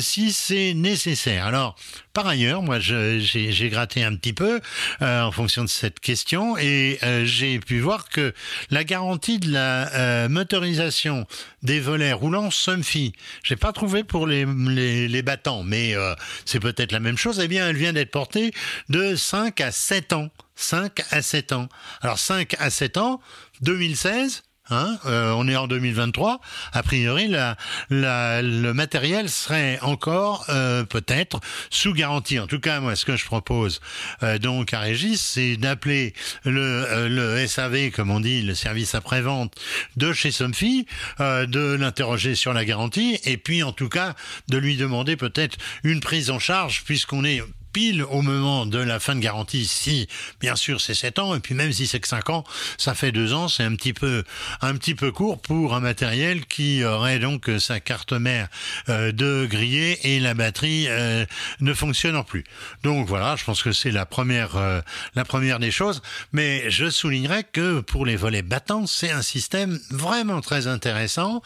si 0.00 0.32
c'est 0.32 0.74
nécessaire. 0.74 1.46
Alors 1.46 1.76
par 2.12 2.26
ailleurs, 2.26 2.62
moi 2.62 2.78
j'ai 2.78 3.68
gratté 3.70 4.04
un 4.04 4.14
petit 4.16 4.32
peu 4.32 4.60
en 5.00 5.30
fonction 5.30 5.64
de 5.64 5.68
cette 5.68 6.00
question 6.00 6.56
et 6.56 6.98
euh, 7.02 7.24
j'ai 7.24 7.58
pu 7.58 7.80
voir 7.80 8.08
que 8.08 8.32
la 8.70 8.84
garantie 8.84 9.38
de 9.38 9.52
la 9.52 9.92
euh, 9.94 10.28
motorisation 10.28 11.26
des 11.62 11.80
volets 11.80 12.12
roulants 12.12 12.50
Somfy, 12.50 13.12
j'ai 13.42 13.56
pas 13.56 13.72
trouvé 13.72 14.04
pour 14.04 14.26
les, 14.26 14.44
les, 14.46 15.08
les 15.08 15.22
battants, 15.22 15.62
mais 15.62 15.94
euh, 15.94 16.14
c'est 16.44 16.60
peut-être 16.60 16.92
la 16.92 17.00
même 17.00 17.16
chose. 17.16 17.40
Eh 17.42 17.48
bien, 17.48 17.68
elle 17.68 17.76
vient 17.76 17.92
d'être 17.92 18.10
portée 18.10 18.52
de 18.88 19.16
5 19.16 19.60
à 19.60 19.72
7 19.72 20.12
ans. 20.12 20.28
5 20.56 21.02
à 21.10 21.22
7 21.22 21.52
ans. 21.52 21.68
Alors 22.02 22.18
5 22.18 22.54
à 22.58 22.70
7 22.70 22.98
ans, 22.98 23.20
2016, 23.62 24.42
Hein, 24.70 24.98
euh, 25.06 25.32
on 25.36 25.48
est 25.48 25.56
en 25.56 25.66
2023. 25.66 26.40
A 26.72 26.82
priori, 26.82 27.28
la, 27.28 27.56
la, 27.90 28.42
le 28.42 28.72
matériel 28.72 29.28
serait 29.28 29.78
encore 29.82 30.46
euh, 30.48 30.84
peut-être 30.84 31.40
sous 31.70 31.92
garantie. 31.92 32.38
En 32.38 32.46
tout 32.46 32.60
cas, 32.60 32.80
moi, 32.80 32.94
ce 32.96 33.04
que 33.04 33.16
je 33.16 33.24
propose 33.24 33.80
euh, 34.22 34.38
donc 34.38 34.72
à 34.72 34.80
Régis, 34.80 35.20
c'est 35.20 35.56
d'appeler 35.56 36.14
le, 36.44 37.08
le 37.08 37.46
SAV, 37.46 37.90
comme 37.90 38.10
on 38.10 38.20
dit, 38.20 38.42
le 38.42 38.54
service 38.54 38.94
après-vente 38.94 39.54
de 39.96 40.12
chez 40.12 40.30
Somfy, 40.30 40.86
de 41.18 41.74
l'interroger 41.74 42.34
sur 42.34 42.52
la 42.52 42.64
garantie, 42.64 43.18
et 43.24 43.36
puis 43.36 43.62
en 43.62 43.72
tout 43.72 43.88
cas 43.88 44.14
de 44.48 44.58
lui 44.58 44.76
demander 44.76 45.16
peut-être 45.16 45.58
une 45.84 46.00
prise 46.00 46.30
en 46.30 46.38
charge, 46.38 46.84
puisqu'on 46.84 47.24
est 47.24 47.42
pile 47.72 48.02
au 48.02 48.22
moment 48.22 48.66
de 48.66 48.78
la 48.78 49.00
fin 49.00 49.14
de 49.14 49.20
garantie, 49.20 49.66
si 49.66 50.08
bien 50.40 50.56
sûr 50.56 50.80
c'est 50.80 50.94
7 50.94 51.18
ans, 51.18 51.34
et 51.34 51.40
puis 51.40 51.54
même 51.54 51.72
si 51.72 51.86
c'est 51.86 52.00
que 52.00 52.08
5 52.08 52.30
ans, 52.30 52.44
ça 52.78 52.94
fait 52.94 53.12
2 53.12 53.32
ans, 53.32 53.48
c'est 53.48 53.64
un 53.64 53.74
petit 53.74 53.92
peu 53.92 54.24
un 54.60 54.74
petit 54.74 54.94
peu 54.94 55.12
court 55.12 55.40
pour 55.40 55.74
un 55.74 55.80
matériel 55.80 56.46
qui 56.46 56.84
aurait 56.84 57.18
donc 57.18 57.50
sa 57.58 57.80
carte 57.80 58.12
mère 58.12 58.48
euh, 58.88 59.12
de 59.12 59.46
griller 59.46 60.14
et 60.14 60.20
la 60.20 60.34
batterie 60.34 60.86
euh, 60.88 61.24
ne 61.60 61.74
fonctionnant 61.74 62.24
plus. 62.24 62.44
Donc 62.82 63.06
voilà, 63.06 63.36
je 63.36 63.44
pense 63.44 63.62
que 63.62 63.72
c'est 63.72 63.90
la 63.90 64.06
première 64.06 64.56
euh, 64.56 64.80
la 65.14 65.24
première 65.24 65.58
des 65.58 65.70
choses, 65.70 66.02
mais 66.32 66.70
je 66.70 66.90
soulignerai 66.90 67.44
que 67.44 67.80
pour 67.80 68.06
les 68.06 68.16
volets 68.16 68.42
battants, 68.42 68.86
c'est 68.86 69.10
un 69.10 69.22
système 69.22 69.78
vraiment 69.90 70.40
très 70.40 70.66
intéressant, 70.66 71.42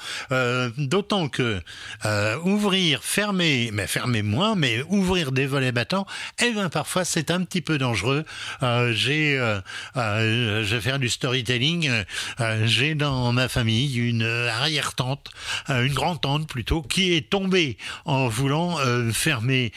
d'autant 0.79 1.29
que 1.29 1.61
ouvrir, 2.45 3.03
fermer, 3.03 3.71
mais 3.73 3.87
fermer 3.87 4.23
moins, 4.23 4.55
mais 4.55 4.83
ouvrir 4.89 5.33
des 5.33 5.47
volets 5.47 5.73
battants, 5.73 6.07
eh 6.41 6.53
bien 6.53 6.69
parfois 6.69 7.05
c'est 7.05 7.31
un 7.31 7.43
petit 7.45 7.61
peu 7.61 7.79
dangereux. 7.79 8.25
Euh, 8.63 8.93
j'ai, 8.93 9.39
euh, 9.39 9.61
euh, 9.97 10.65
je 10.65 10.75
vais 10.77 10.81
faire 10.81 10.99
du 10.99 11.09
storytelling. 11.09 11.91
Euh, 12.41 12.67
j'ai 12.67 12.95
dans 12.95 13.33
ma 13.33 13.49
famille 13.49 13.97
une 13.97 14.25
arrière-tante, 14.25 15.31
une 15.69 15.93
grand-tante 15.93 16.49
plutôt, 16.49 16.83
qui 16.83 17.15
est 17.15 17.31
tombée 17.31 17.79
en 18.05 18.29
voulant 18.29 18.77
fermer 19.13 19.73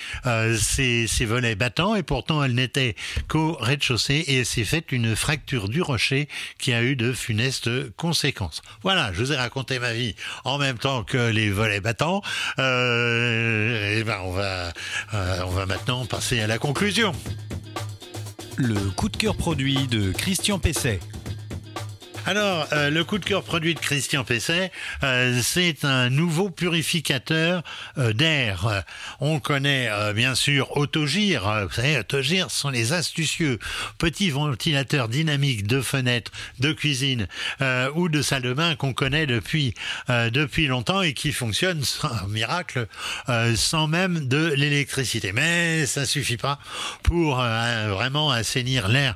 ses, 0.57 1.07
ses, 1.07 1.25
volets 1.25 1.55
battants 1.55 1.95
et 1.95 2.03
pourtant 2.03 2.43
elle 2.43 2.53
n'était 2.53 2.95
qu'au 3.27 3.53
rez-de-chaussée 3.59 4.23
et 4.27 4.43
s'est 4.43 4.63
faite 4.63 4.91
une 4.91 5.15
fracture 5.15 5.69
du 5.69 5.81
rocher 5.81 6.27
qui 6.57 6.73
a 6.73 6.83
eu 6.83 6.95
de 6.95 7.13
funestes 7.13 7.69
conséquences. 7.95 8.61
Voilà, 8.83 9.11
je 9.13 9.19
vous 9.19 9.33
ai 9.33 9.35
raconté 9.35 9.79
ma 9.79 9.93
vie 9.93 10.15
en 10.43 10.57
même 10.57 10.77
temps 10.77 11.03
que 11.03 11.29
les 11.29 11.49
volets 11.49 11.81
battants. 11.81 12.21
et 12.57 14.03
ben 14.03 14.19
on 14.23 14.31
va, 14.31 14.73
on 15.13 15.51
va 15.51 15.65
maintenant 15.65 16.05
passer 16.05 16.26
c'est 16.29 16.41
à 16.41 16.47
la 16.47 16.57
conclusion. 16.57 17.13
Le 18.57 18.77
coup 18.97 19.07
de 19.07 19.15
cœur 19.15 19.37
produit 19.37 19.87
de 19.87 20.11
Christian 20.11 20.59
Pesset. 20.59 20.99
Alors, 22.27 22.67
euh, 22.73 22.89
le 22.89 23.05
coup 23.05 23.19
de 23.19 23.23
cœur 23.23 23.41
produit 23.41 23.73
de 23.73 23.79
Christian 23.79 24.25
Pesset, 24.25 24.69
euh, 25.01 25.39
c'est 25.41 25.85
un 25.85 26.09
nouveau 26.09 26.49
purificateur 26.49 27.63
euh, 27.97 28.11
d'air. 28.11 28.83
On 29.21 29.39
connaît 29.39 29.89
bien 30.13 30.35
sûr 30.35 30.75
Autogir. 30.75 31.67
Vous 31.69 31.73
savez, 31.73 31.97
Autogir 31.97 32.51
sont 32.51 32.69
les 32.69 32.91
astucieux 32.91 33.59
petits 33.97 34.29
ventilateurs 34.29 35.07
dynamiques 35.07 35.67
de 35.67 35.79
fenêtres, 35.79 36.33
de 36.59 36.73
cuisine 36.73 37.27
ou 37.95 38.09
de 38.09 38.21
salle 38.21 38.41
de 38.41 38.53
bain 38.53 38.75
qu'on 38.75 38.93
connaît 38.93 39.25
depuis 39.25 39.73
longtemps 40.67 41.01
et 41.01 41.13
qui 41.13 41.31
fonctionnent 41.31 41.83
un 42.03 42.27
miracle 42.27 42.87
sans 43.55 43.87
même 43.87 44.27
de 44.27 44.53
l'électricité. 44.55 45.31
Mais 45.31 45.85
ça 45.85 46.05
suffit 46.05 46.37
pas 46.37 46.59
pour 47.03 47.37
vraiment 47.37 48.31
assainir 48.31 48.89
l'air 48.89 49.15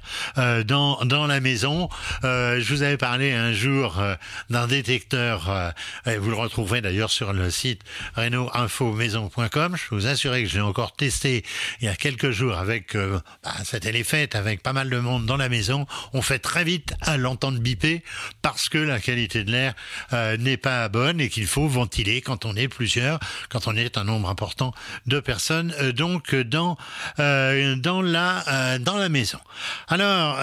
dans 0.65 1.03
dans 1.03 1.27
la 1.27 1.39
maison. 1.39 1.89
je 2.24 2.74
vous 2.74 2.84
avais 2.84 3.00
parlé 3.01 3.34
un 3.34 3.51
jour 3.51 4.00
euh, 4.00 4.13
d'un 4.51 4.67
détecteur, 4.67 5.50
euh, 5.50 5.72
et 6.05 6.17
vous 6.17 6.29
le 6.29 6.36
retrouverez 6.36 6.81
d'ailleurs 6.81 7.10
sur 7.10 7.34
le 7.34 7.50
site 7.50 7.81
renaultinfomaison.com. 8.15 9.75
Je 9.75 9.96
vous 9.96 10.05
assure 10.05 10.34
que 10.34 10.46
j'ai 10.46 10.62
encore 10.62 10.96
testé 10.96 11.43
il 11.81 11.86
y 11.86 11.88
a 11.88 11.96
quelques 11.96 12.29
jours 12.29 12.55
avec, 12.60 12.96
euh, 12.96 13.20
bah, 13.43 13.53
c'était 13.63 13.89
avec 14.36 14.62
pas 14.62 14.74
mal 14.74 14.88
de 14.91 15.00
monde 15.00 15.25
dans 15.25 15.36
la 15.36 15.50
maison. 15.50 15.88
On 16.13 16.22
fait 16.22 16.38
très 16.38 16.63
vite 16.63 16.93
à 17.01 17.17
l'entendre 17.17 17.58
biper 17.58 18.03
parce 18.43 18.70
que 18.70 18.77
la 18.77 19.00
qualité 19.00 19.43
de 19.43 19.51
l'air 19.51 19.74
n'est 20.38 20.58
pas 20.58 20.88
bonne 20.88 21.20
et 21.20 21.29
qu'il 21.29 21.48
faut 21.48 21.67
ventiler 21.67 22.22
quand 22.22 22.46
on 22.46 22.55
est 22.55 22.67
plusieurs, 22.67 23.20
quand 23.50 23.67
on 23.67 23.75
est 23.75 23.98
un 23.98 24.03
nombre 24.03 24.29
important 24.29 24.75
de 25.08 25.20
personnes, 25.20 25.74
donc 25.93 26.36
dans 26.36 26.77
dans 27.17 28.01
la 28.03 28.77
dans 28.79 28.98
la 28.98 29.10
maison. 29.10 29.39
Alors 29.88 30.39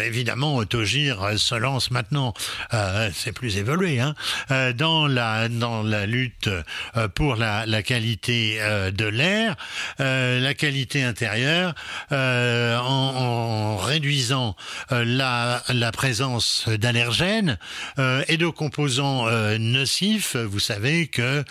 évidemment, 0.00 0.56
Autogir 0.56 1.15
se 1.36 1.54
lance 1.54 1.90
maintenant, 1.90 2.34
euh, 2.74 3.10
c'est 3.14 3.32
plus 3.32 3.56
évolué, 3.56 4.00
hein, 4.00 4.14
euh, 4.50 4.72
dans 4.72 5.06
la 5.06 5.48
dans 5.48 5.82
la 5.82 6.06
lutte 6.06 6.48
euh, 6.96 7.08
pour 7.08 7.36
la, 7.36 7.66
la 7.66 7.82
qualité 7.82 8.60
de 8.92 9.06
l'air, 9.06 9.56
la 9.98 10.54
qualité 10.54 11.02
intérieure, 11.02 11.74
en, 12.10 12.16
en, 12.16 13.76
réduisant 13.76 14.56
la, 14.90 15.62
la 15.68 15.92
présence 15.92 16.68
d'allergènes 16.68 17.58
et 17.98 18.36
de 18.36 18.46
composants 18.48 19.28
nocifs. 19.58 20.36
Vous 20.36 20.60
savez 20.60 21.08
que 21.08 21.44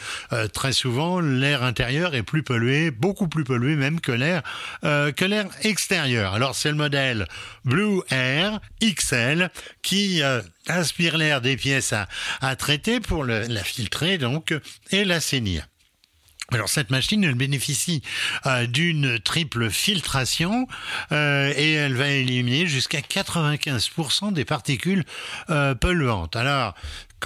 très 0.53 0.74
souvent 0.74 1.19
l'air 1.19 1.63
intérieur 1.63 2.15
est 2.15 2.24
plus 2.24 2.43
pollué, 2.43 2.91
beaucoup 2.91 3.27
plus 3.27 3.43
pollué 3.43 3.75
même 3.75 4.00
que 4.00 4.12
l'air 4.12 4.41
que 4.81 5.25
l'air 5.25 5.45
extérieur. 5.63 6.34
Alors 6.34 6.55
c'est 6.55 6.69
le 6.69 6.75
modèle 6.75 7.27
Blue 7.63 8.01
Air 8.10 8.60
XL 8.81 9.50
qui 9.81 10.21
euh, 10.21 10.41
inspire 10.67 11.17
l'air 11.17 11.41
des 11.41 11.57
pièces 11.57 11.93
à, 12.41 12.55
traiter 12.55 13.00
pour 13.00 13.25
la 13.25 13.63
filtrer 13.63 14.17
donc 14.17 14.53
et 14.91 15.05
l'assainir. 15.05 15.67
Alors 16.51 16.69
cette 16.69 16.91
machine, 16.91 17.33
bénéficie 17.33 18.03
euh, 18.45 18.67
d'une 18.67 19.19
triple 19.19 19.71
filtration 19.71 20.67
euh, 21.12 21.51
et 21.55 21.74
elle 21.74 21.95
va 21.95 22.07
éliminer 22.09 22.67
jusqu'à 22.67 23.00
95% 23.00 24.31
des 24.31 24.45
particules 24.45 25.03
polluantes. 25.81 26.35
Alors 26.35 26.75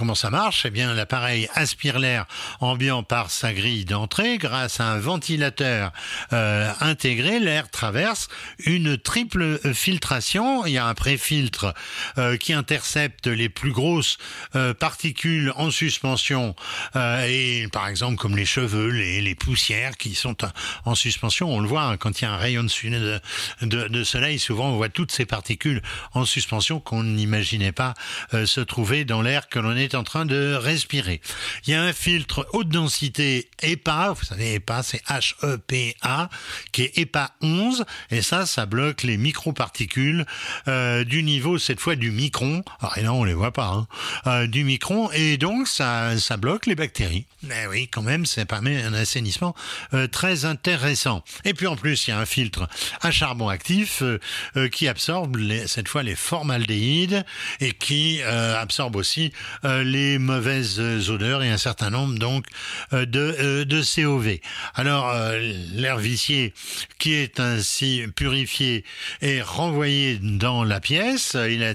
Comment 0.00 0.14
ça 0.14 0.30
marche? 0.30 0.64
Eh 0.64 0.70
bien, 0.70 0.94
l'appareil 0.94 1.46
aspire 1.52 1.98
l'air 1.98 2.24
ambiant 2.60 3.02
par 3.02 3.30
sa 3.30 3.52
grille 3.52 3.84
d'entrée. 3.84 4.38
Grâce 4.38 4.80
à 4.80 4.86
un 4.86 4.98
ventilateur 4.98 5.92
euh, 6.32 6.72
intégré, 6.80 7.38
l'air 7.38 7.68
traverse 7.68 8.28
une 8.64 8.96
triple 8.96 9.60
filtration. 9.74 10.64
Il 10.64 10.72
y 10.72 10.78
a 10.78 10.86
un 10.86 10.94
préfiltre 10.94 11.74
euh, 12.16 12.38
qui 12.38 12.54
intercepte 12.54 13.26
les 13.26 13.50
plus 13.50 13.72
grosses 13.72 14.16
euh, 14.54 14.72
particules 14.72 15.52
en 15.56 15.70
suspension, 15.70 16.56
et 16.94 17.68
par 17.70 17.86
exemple 17.86 18.16
comme 18.16 18.38
les 18.38 18.46
cheveux, 18.46 18.88
les, 18.88 19.20
les 19.20 19.34
poussières 19.34 19.98
qui 19.98 20.14
sont 20.14 20.38
en 20.86 20.94
suspension. 20.94 21.52
On 21.52 21.60
le 21.60 21.68
voit 21.68 21.82
hein, 21.82 21.98
quand 21.98 22.22
il 22.22 22.24
y 22.24 22.26
a 22.26 22.32
un 22.32 22.38
rayon 22.38 22.62
de, 22.62 23.20
de, 23.60 24.04
soleil. 24.04 24.38
Souvent, 24.38 24.70
on 24.70 24.76
voit 24.76 24.88
toutes 24.88 25.12
ces 25.12 25.26
particules 25.26 25.82
en 26.14 26.24
suspension 26.24 26.80
qu'on 26.80 27.04
n'imaginait 27.04 27.72
pas 27.72 27.92
se 28.32 28.60
trouver 28.62 29.04
dans 29.04 29.20
l'air 29.20 29.50
que 29.50 29.58
l'on 29.58 29.76
est 29.76 29.89
en 29.94 30.04
train 30.04 30.26
de 30.26 30.54
respirer. 30.54 31.20
Il 31.66 31.70
y 31.70 31.74
a 31.74 31.82
un 31.82 31.92
filtre 31.92 32.46
haute 32.52 32.68
densité 32.68 33.48
EPA, 33.62 34.12
vous 34.12 34.24
savez 34.24 34.54
EPA 34.54 34.82
c'est 34.82 35.02
H-E-P-A, 35.06 36.28
qui 36.72 36.82
est 36.82 36.98
EPA 36.98 37.32
11, 37.42 37.84
et 38.10 38.22
ça, 38.22 38.46
ça 38.46 38.66
bloque 38.66 39.02
les 39.02 39.16
microparticules 39.16 40.26
euh, 40.68 41.04
du 41.04 41.22
niveau, 41.22 41.58
cette 41.58 41.80
fois 41.80 41.96
du 41.96 42.10
micron, 42.10 42.62
alors 42.80 42.94
ah, 42.96 43.00
là 43.00 43.12
on 43.12 43.24
les 43.24 43.34
voit 43.34 43.52
pas, 43.52 43.66
hein, 43.66 43.86
euh, 44.26 44.46
du 44.46 44.64
micron, 44.64 45.10
et 45.12 45.36
donc 45.36 45.68
ça, 45.68 46.18
ça 46.18 46.36
bloque 46.36 46.66
les 46.66 46.74
bactéries. 46.74 47.26
Mais 47.42 47.66
oui, 47.66 47.88
quand 47.88 48.02
même, 48.02 48.26
ça 48.26 48.44
permet 48.44 48.82
un 48.82 48.94
assainissement 48.94 49.54
euh, 49.94 50.06
très 50.06 50.44
intéressant. 50.44 51.24
Et 51.44 51.54
puis 51.54 51.66
en 51.66 51.76
plus, 51.76 52.06
il 52.06 52.10
y 52.10 52.12
a 52.12 52.18
un 52.18 52.26
filtre 52.26 52.68
à 53.00 53.10
charbon 53.10 53.48
actif 53.48 54.02
qui 54.72 54.88
absorbe 54.88 55.38
cette 55.66 55.88
fois 55.88 56.02
les 56.02 56.14
formaldéhydes 56.14 57.24
et 57.60 57.72
qui 57.72 58.22
absorbe 58.22 58.96
aussi 58.96 59.32
les 59.82 60.18
mauvaises 60.18 60.80
odeurs 61.10 61.42
et 61.42 61.50
un 61.50 61.58
certain 61.58 61.90
nombre 61.90 62.18
donc 62.18 62.46
euh, 62.92 63.06
de, 63.06 63.36
euh, 63.38 63.64
de 63.64 63.82
COV. 63.82 64.38
Alors 64.74 65.08
euh, 65.10 65.38
l'air 65.72 65.98
vicié 65.98 66.54
qui 66.98 67.14
est 67.14 67.40
ainsi 67.40 68.04
purifié 68.14 68.84
est 69.20 69.42
renvoyé 69.42 70.18
dans 70.18 70.64
la 70.64 70.80
pièce. 70.80 71.36
Il 71.48 71.64
a 71.64 71.74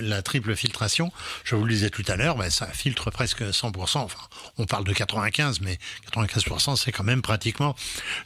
la 0.00 0.22
triple 0.22 0.54
filtration. 0.54 1.12
Je 1.44 1.56
vous 1.56 1.64
le 1.64 1.72
disais 1.72 1.90
tout 1.90 2.04
à 2.08 2.16
l'heure, 2.16 2.36
ben, 2.36 2.50
ça 2.50 2.66
filtre 2.66 3.10
presque 3.10 3.42
100%. 3.42 3.98
Enfin, 3.98 4.18
on 4.58 4.66
parle 4.66 4.84
de 4.84 4.92
95, 4.92 5.60
mais 5.60 5.78
95% 6.12 6.76
c'est 6.76 6.92
quand 6.92 7.04
même 7.04 7.22
pratiquement 7.22 7.74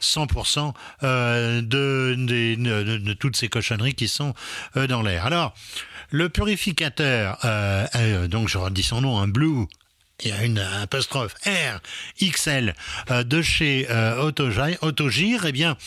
100% 0.01 0.73
de, 1.01 1.61
de, 1.61 2.15
de, 2.15 2.97
de, 2.97 3.13
toutes 3.13 3.35
ces 3.35 3.49
cochonneries 3.49 3.93
qui 3.93 4.07
sont 4.07 4.33
dans 4.75 5.01
l'air. 5.01 5.25
Alors, 5.25 5.53
le 6.11 6.29
purificateur, 6.29 7.39
euh, 7.45 8.27
donc 8.27 8.49
je 8.49 8.57
redis 8.57 8.83
son 8.83 9.01
nom, 9.01 9.17
un 9.17 9.27
Blue 9.27 9.65
il 10.23 10.29
y 10.29 10.33
a 10.33 10.43
une 10.43 10.59
apostrophe 10.59 11.33
R 11.45 11.79
XL 12.21 12.75
euh, 13.09 13.23
de 13.23 13.41
chez 13.41 13.87
euh, 13.89 14.21
Autogir, 14.21 15.45
eh 15.45 15.51
bien, 15.51 15.77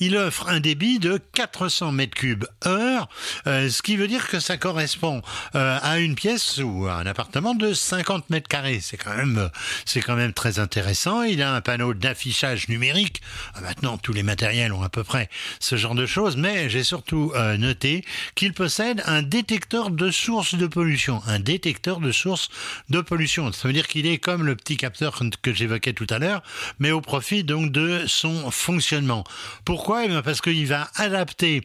il 0.00 0.16
offre 0.16 0.48
un 0.48 0.60
débit 0.60 0.98
de 0.98 1.20
400 1.32 1.92
mètres 1.92 2.16
cubes 2.16 2.44
heure, 2.66 3.08
euh, 3.46 3.68
ce 3.68 3.82
qui 3.82 3.96
veut 3.96 4.08
dire 4.08 4.28
que 4.28 4.40
ça 4.40 4.56
correspond 4.56 5.22
à 5.54 5.98
une 5.98 6.14
pièce 6.14 6.58
ou 6.58 6.86
à 6.86 6.94
un 6.94 7.06
appartement 7.06 7.54
de 7.54 7.72
50 7.72 8.30
mètres 8.30 8.48
carrés. 8.48 8.80
C'est 8.80 8.96
quand 8.96 9.14
même, 9.14 9.50
c'est 9.84 10.00
quand 10.00 10.16
même 10.16 10.32
très 10.32 10.58
intéressant. 10.58 11.22
Il 11.22 11.42
a 11.42 11.54
un 11.54 11.60
panneau 11.60 11.94
d'affichage 11.94 12.68
numérique. 12.68 13.22
Maintenant, 13.62 13.98
tous 13.98 14.12
les 14.12 14.22
matériels 14.22 14.72
ont 14.72 14.82
à 14.82 14.88
peu 14.88 15.04
près 15.04 15.28
ce 15.60 15.76
genre 15.76 15.94
de 15.94 16.06
choses, 16.06 16.36
mais 16.36 16.68
j'ai 16.68 16.84
surtout 16.84 17.32
noté 17.58 18.04
qu'il 18.34 18.52
possède 18.52 19.02
un 19.06 19.22
détecteur 19.22 19.90
de 19.90 20.10
source 20.10 20.54
de 20.54 20.66
pollution, 20.66 21.22
un 21.26 21.38
détecteur 21.38 22.00
de 22.00 22.12
source 22.12 22.48
de 22.88 23.00
pollution. 23.00 23.52
Ça 23.52 23.68
veut 23.68 23.74
qu'il 23.86 24.06
est 24.06 24.18
comme 24.18 24.44
le 24.44 24.56
petit 24.56 24.76
capteur 24.76 25.20
que 25.42 25.52
j'évoquais 25.52 25.92
tout 25.92 26.06
à 26.10 26.18
l'heure, 26.18 26.42
mais 26.78 26.90
au 26.90 27.00
profit 27.00 27.44
donc 27.44 27.70
de 27.70 28.04
son 28.06 28.50
fonctionnement. 28.50 29.24
Pourquoi? 29.64 30.04
Eh 30.04 30.22
Parce 30.22 30.40
qu'il 30.40 30.66
va 30.66 30.90
adapter 30.96 31.62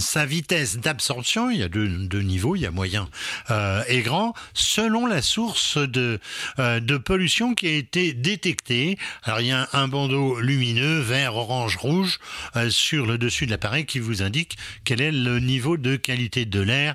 sa 0.00 0.24
vitesse 0.24 0.78
d'absorption, 0.78 1.50
il 1.50 1.58
y 1.58 1.62
a 1.62 1.68
deux, 1.68 1.86
niveaux, 2.22 2.56
il 2.56 2.62
y 2.62 2.66
a 2.66 2.70
moyen 2.70 3.08
euh, 3.50 3.82
et 3.88 4.00
grand, 4.00 4.34
selon 4.54 5.06
la 5.06 5.20
source 5.20 5.76
de, 5.76 6.18
euh, 6.58 6.80
de 6.80 6.96
pollution 6.96 7.54
qui 7.54 7.66
a 7.66 7.72
été 7.72 8.14
détectée. 8.14 8.98
Alors 9.24 9.40
il 9.40 9.48
y 9.48 9.52
a 9.52 9.68
un, 9.72 9.88
bandeau 9.88 10.40
lumineux, 10.40 11.00
vert, 11.00 11.36
orange, 11.36 11.76
rouge, 11.76 12.20
euh, 12.56 12.70
sur 12.70 13.06
le 13.06 13.18
dessus 13.18 13.46
de 13.46 13.50
l'appareil 13.50 13.84
qui 13.84 13.98
vous 13.98 14.22
indique 14.22 14.56
quel 14.84 15.00
est 15.00 15.12
le 15.12 15.40
niveau 15.40 15.76
de 15.76 15.96
qualité 15.96 16.44
de 16.44 16.60
l'air. 16.60 16.94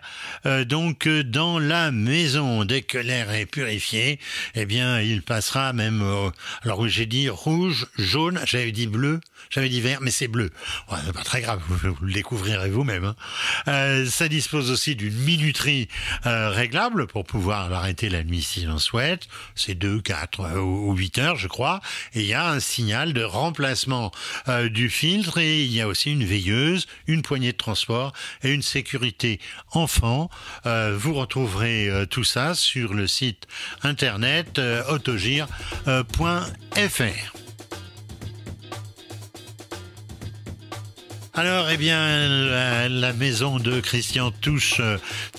donc 0.65 1.07
dans 1.07 1.59
la 1.59 1.91
maison, 1.91 2.65
dès 2.65 2.81
que 2.81 2.97
l'air 2.97 3.31
est 3.31 3.45
purifié, 3.45 4.19
eh 4.55 4.65
bien 4.65 5.01
il 5.01 5.21
passera 5.21 5.73
même, 5.73 6.03
alors 6.63 6.87
j'ai 6.87 7.05
dit 7.05 7.29
rouge, 7.29 7.87
jaune, 7.97 8.39
j'avais 8.45 8.71
dit 8.71 8.87
bleu, 8.87 9.19
j'avais 9.49 9.69
dit 9.69 9.81
vert, 9.81 9.99
mais 10.01 10.11
c'est 10.11 10.27
bleu. 10.27 10.49
Ouais, 10.91 10.97
pas 11.13 11.23
très 11.23 11.41
grave, 11.41 11.61
vous, 11.67 11.93
vous 11.93 12.05
le 12.05 12.13
découvrirez 12.13 12.69
vous 12.69 12.86
même. 12.87 13.05
Hein. 13.05 13.15
Euh, 13.67 14.07
ça 14.07 14.27
dispose 14.27 14.71
aussi 14.71 14.95
d'une 14.95 15.13
minuterie 15.13 15.87
euh, 16.25 16.49
réglable 16.49 17.05
pour 17.05 17.23
pouvoir 17.25 17.69
l'arrêter 17.69 18.09
la 18.09 18.23
nuit 18.23 18.41
si 18.41 18.61
l'on 18.61 18.79
souhaite. 18.79 19.27
C'est 19.53 19.75
2, 19.75 20.01
4 20.01 20.39
euh, 20.41 20.59
ou 20.59 20.95
8 20.95 21.19
heures, 21.19 21.35
je 21.35 21.47
crois. 21.47 21.81
Et 22.15 22.21
il 22.21 22.27
y 22.27 22.33
a 22.33 22.49
un 22.49 22.59
signal 22.59 23.13
de 23.13 23.23
remplacement 23.23 24.11
du 24.71 24.89
filtre 24.89 25.37
et 25.37 25.63
il 25.63 25.73
y 25.73 25.81
a 25.81 25.87
aussi 25.87 26.11
une 26.11 26.23
veilleuse, 26.23 26.87
une 27.05 27.21
poignée 27.21 27.51
de 27.51 27.57
transport 27.57 28.13
et 28.43 28.51
une 28.51 28.61
sécurité 28.61 29.39
enfant. 29.73 30.29
vous 30.65 31.13
retrouverez 31.13 32.05
tout 32.09 32.23
ça 32.23 32.55
sur 32.55 32.93
le 32.93 33.07
site 33.07 33.47
internet 33.83 34.61
autogir.fr. 34.89 35.47
Alors, 41.37 41.69
eh 41.69 41.77
bien, 41.77 42.87
la, 42.89 43.13
maison 43.13 43.59
de 43.59 43.79
Christian 43.79 44.31
touche, 44.41 44.81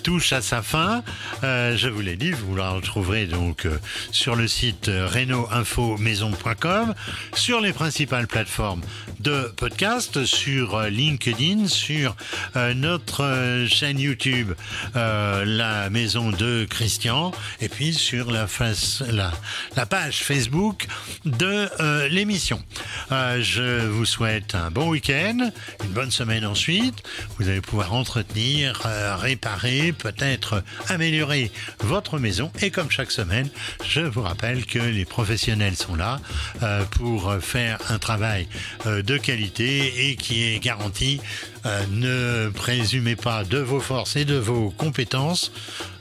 touche 0.08 0.32
à 0.32 0.40
sa 0.40 0.62
fin. 0.62 1.02
Euh, 1.44 1.76
je 1.76 1.86
vous 1.86 2.00
l'ai 2.00 2.16
dit, 2.16 2.30
vous 2.30 2.56
la 2.56 2.70
retrouverez 2.70 3.26
donc 3.26 3.66
euh, 3.66 3.76
sur 4.10 4.36
le 4.36 4.48
site 4.48 4.88
euh, 4.88 5.06
reno-info-maison.com, 5.06 6.94
sur 7.34 7.60
les 7.60 7.74
principales 7.74 8.26
plateformes 8.26 8.80
de 9.20 9.52
podcast, 9.54 10.24
sur 10.24 10.80
LinkedIn, 10.80 11.66
sur 11.66 12.16
notre 12.54 13.66
chaîne 13.68 13.98
YouTube 13.98 14.52
La 14.94 15.90
Maison 15.90 16.30
de 16.30 16.66
Christian, 16.70 17.32
et 17.60 17.68
puis 17.68 17.92
sur 17.92 18.30
la, 18.30 18.46
face, 18.46 19.02
la, 19.10 19.32
la 19.76 19.86
page 19.86 20.22
Facebook 20.22 20.86
de 21.24 21.68
l'émission. 22.08 22.62
je 23.10 23.86
vous 23.86 24.04
souhaite 24.04 24.54
un 24.54 24.70
bon 24.70 24.88
week-end, 24.88 25.50
une 25.84 25.90
bonne 25.90 26.12
semaine 26.12 26.46
ensuite. 26.46 27.02
Vous 27.38 27.48
allez 27.48 27.60
pouvoir 27.60 27.92
entretenir, 27.92 28.80
réparer, 29.20 29.92
peut-être 29.98 30.62
améliorer 30.88 31.50
votre 31.80 32.18
maison. 32.18 32.50
Et 32.62 32.70
comme 32.70 32.90
chaque 32.90 33.10
semaine, 33.10 33.48
je 33.84 34.00
vous 34.00 34.22
rappelle 34.22 34.64
que 34.64 34.78
les 34.78 35.04
professionnels 35.04 35.76
sont 35.76 35.94
là 35.94 36.20
euh, 36.62 36.84
pour 36.84 37.34
faire 37.40 37.78
un 37.90 37.98
travail 37.98 38.48
euh, 38.86 39.02
de 39.02 39.16
qualité 39.16 40.10
et 40.10 40.16
qui 40.16 40.44
est 40.44 40.60
garanti. 40.60 41.20
Euh, 41.66 41.84
ne 41.90 42.50
présumez 42.50 43.16
pas 43.16 43.44
de 43.44 43.58
vos 43.58 43.80
forces 43.80 44.16
et 44.16 44.24
de 44.24 44.36
vos 44.36 44.70
compétences. 44.70 45.52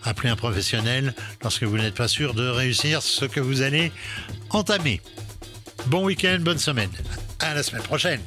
Appelez 0.03 0.29
un 0.29 0.35
professionnel 0.35 1.13
lorsque 1.41 1.63
vous 1.63 1.77
n'êtes 1.77 1.95
pas 1.95 2.07
sûr 2.07 2.33
de 2.33 2.47
réussir 2.47 3.01
ce 3.01 3.25
que 3.25 3.39
vous 3.39 3.61
allez 3.61 3.91
entamer. 4.51 5.01
Bon 5.87 6.03
week-end, 6.03 6.37
bonne 6.41 6.59
semaine. 6.59 6.91
À 7.39 7.53
la 7.53 7.63
semaine 7.63 7.83
prochaine. 7.83 8.21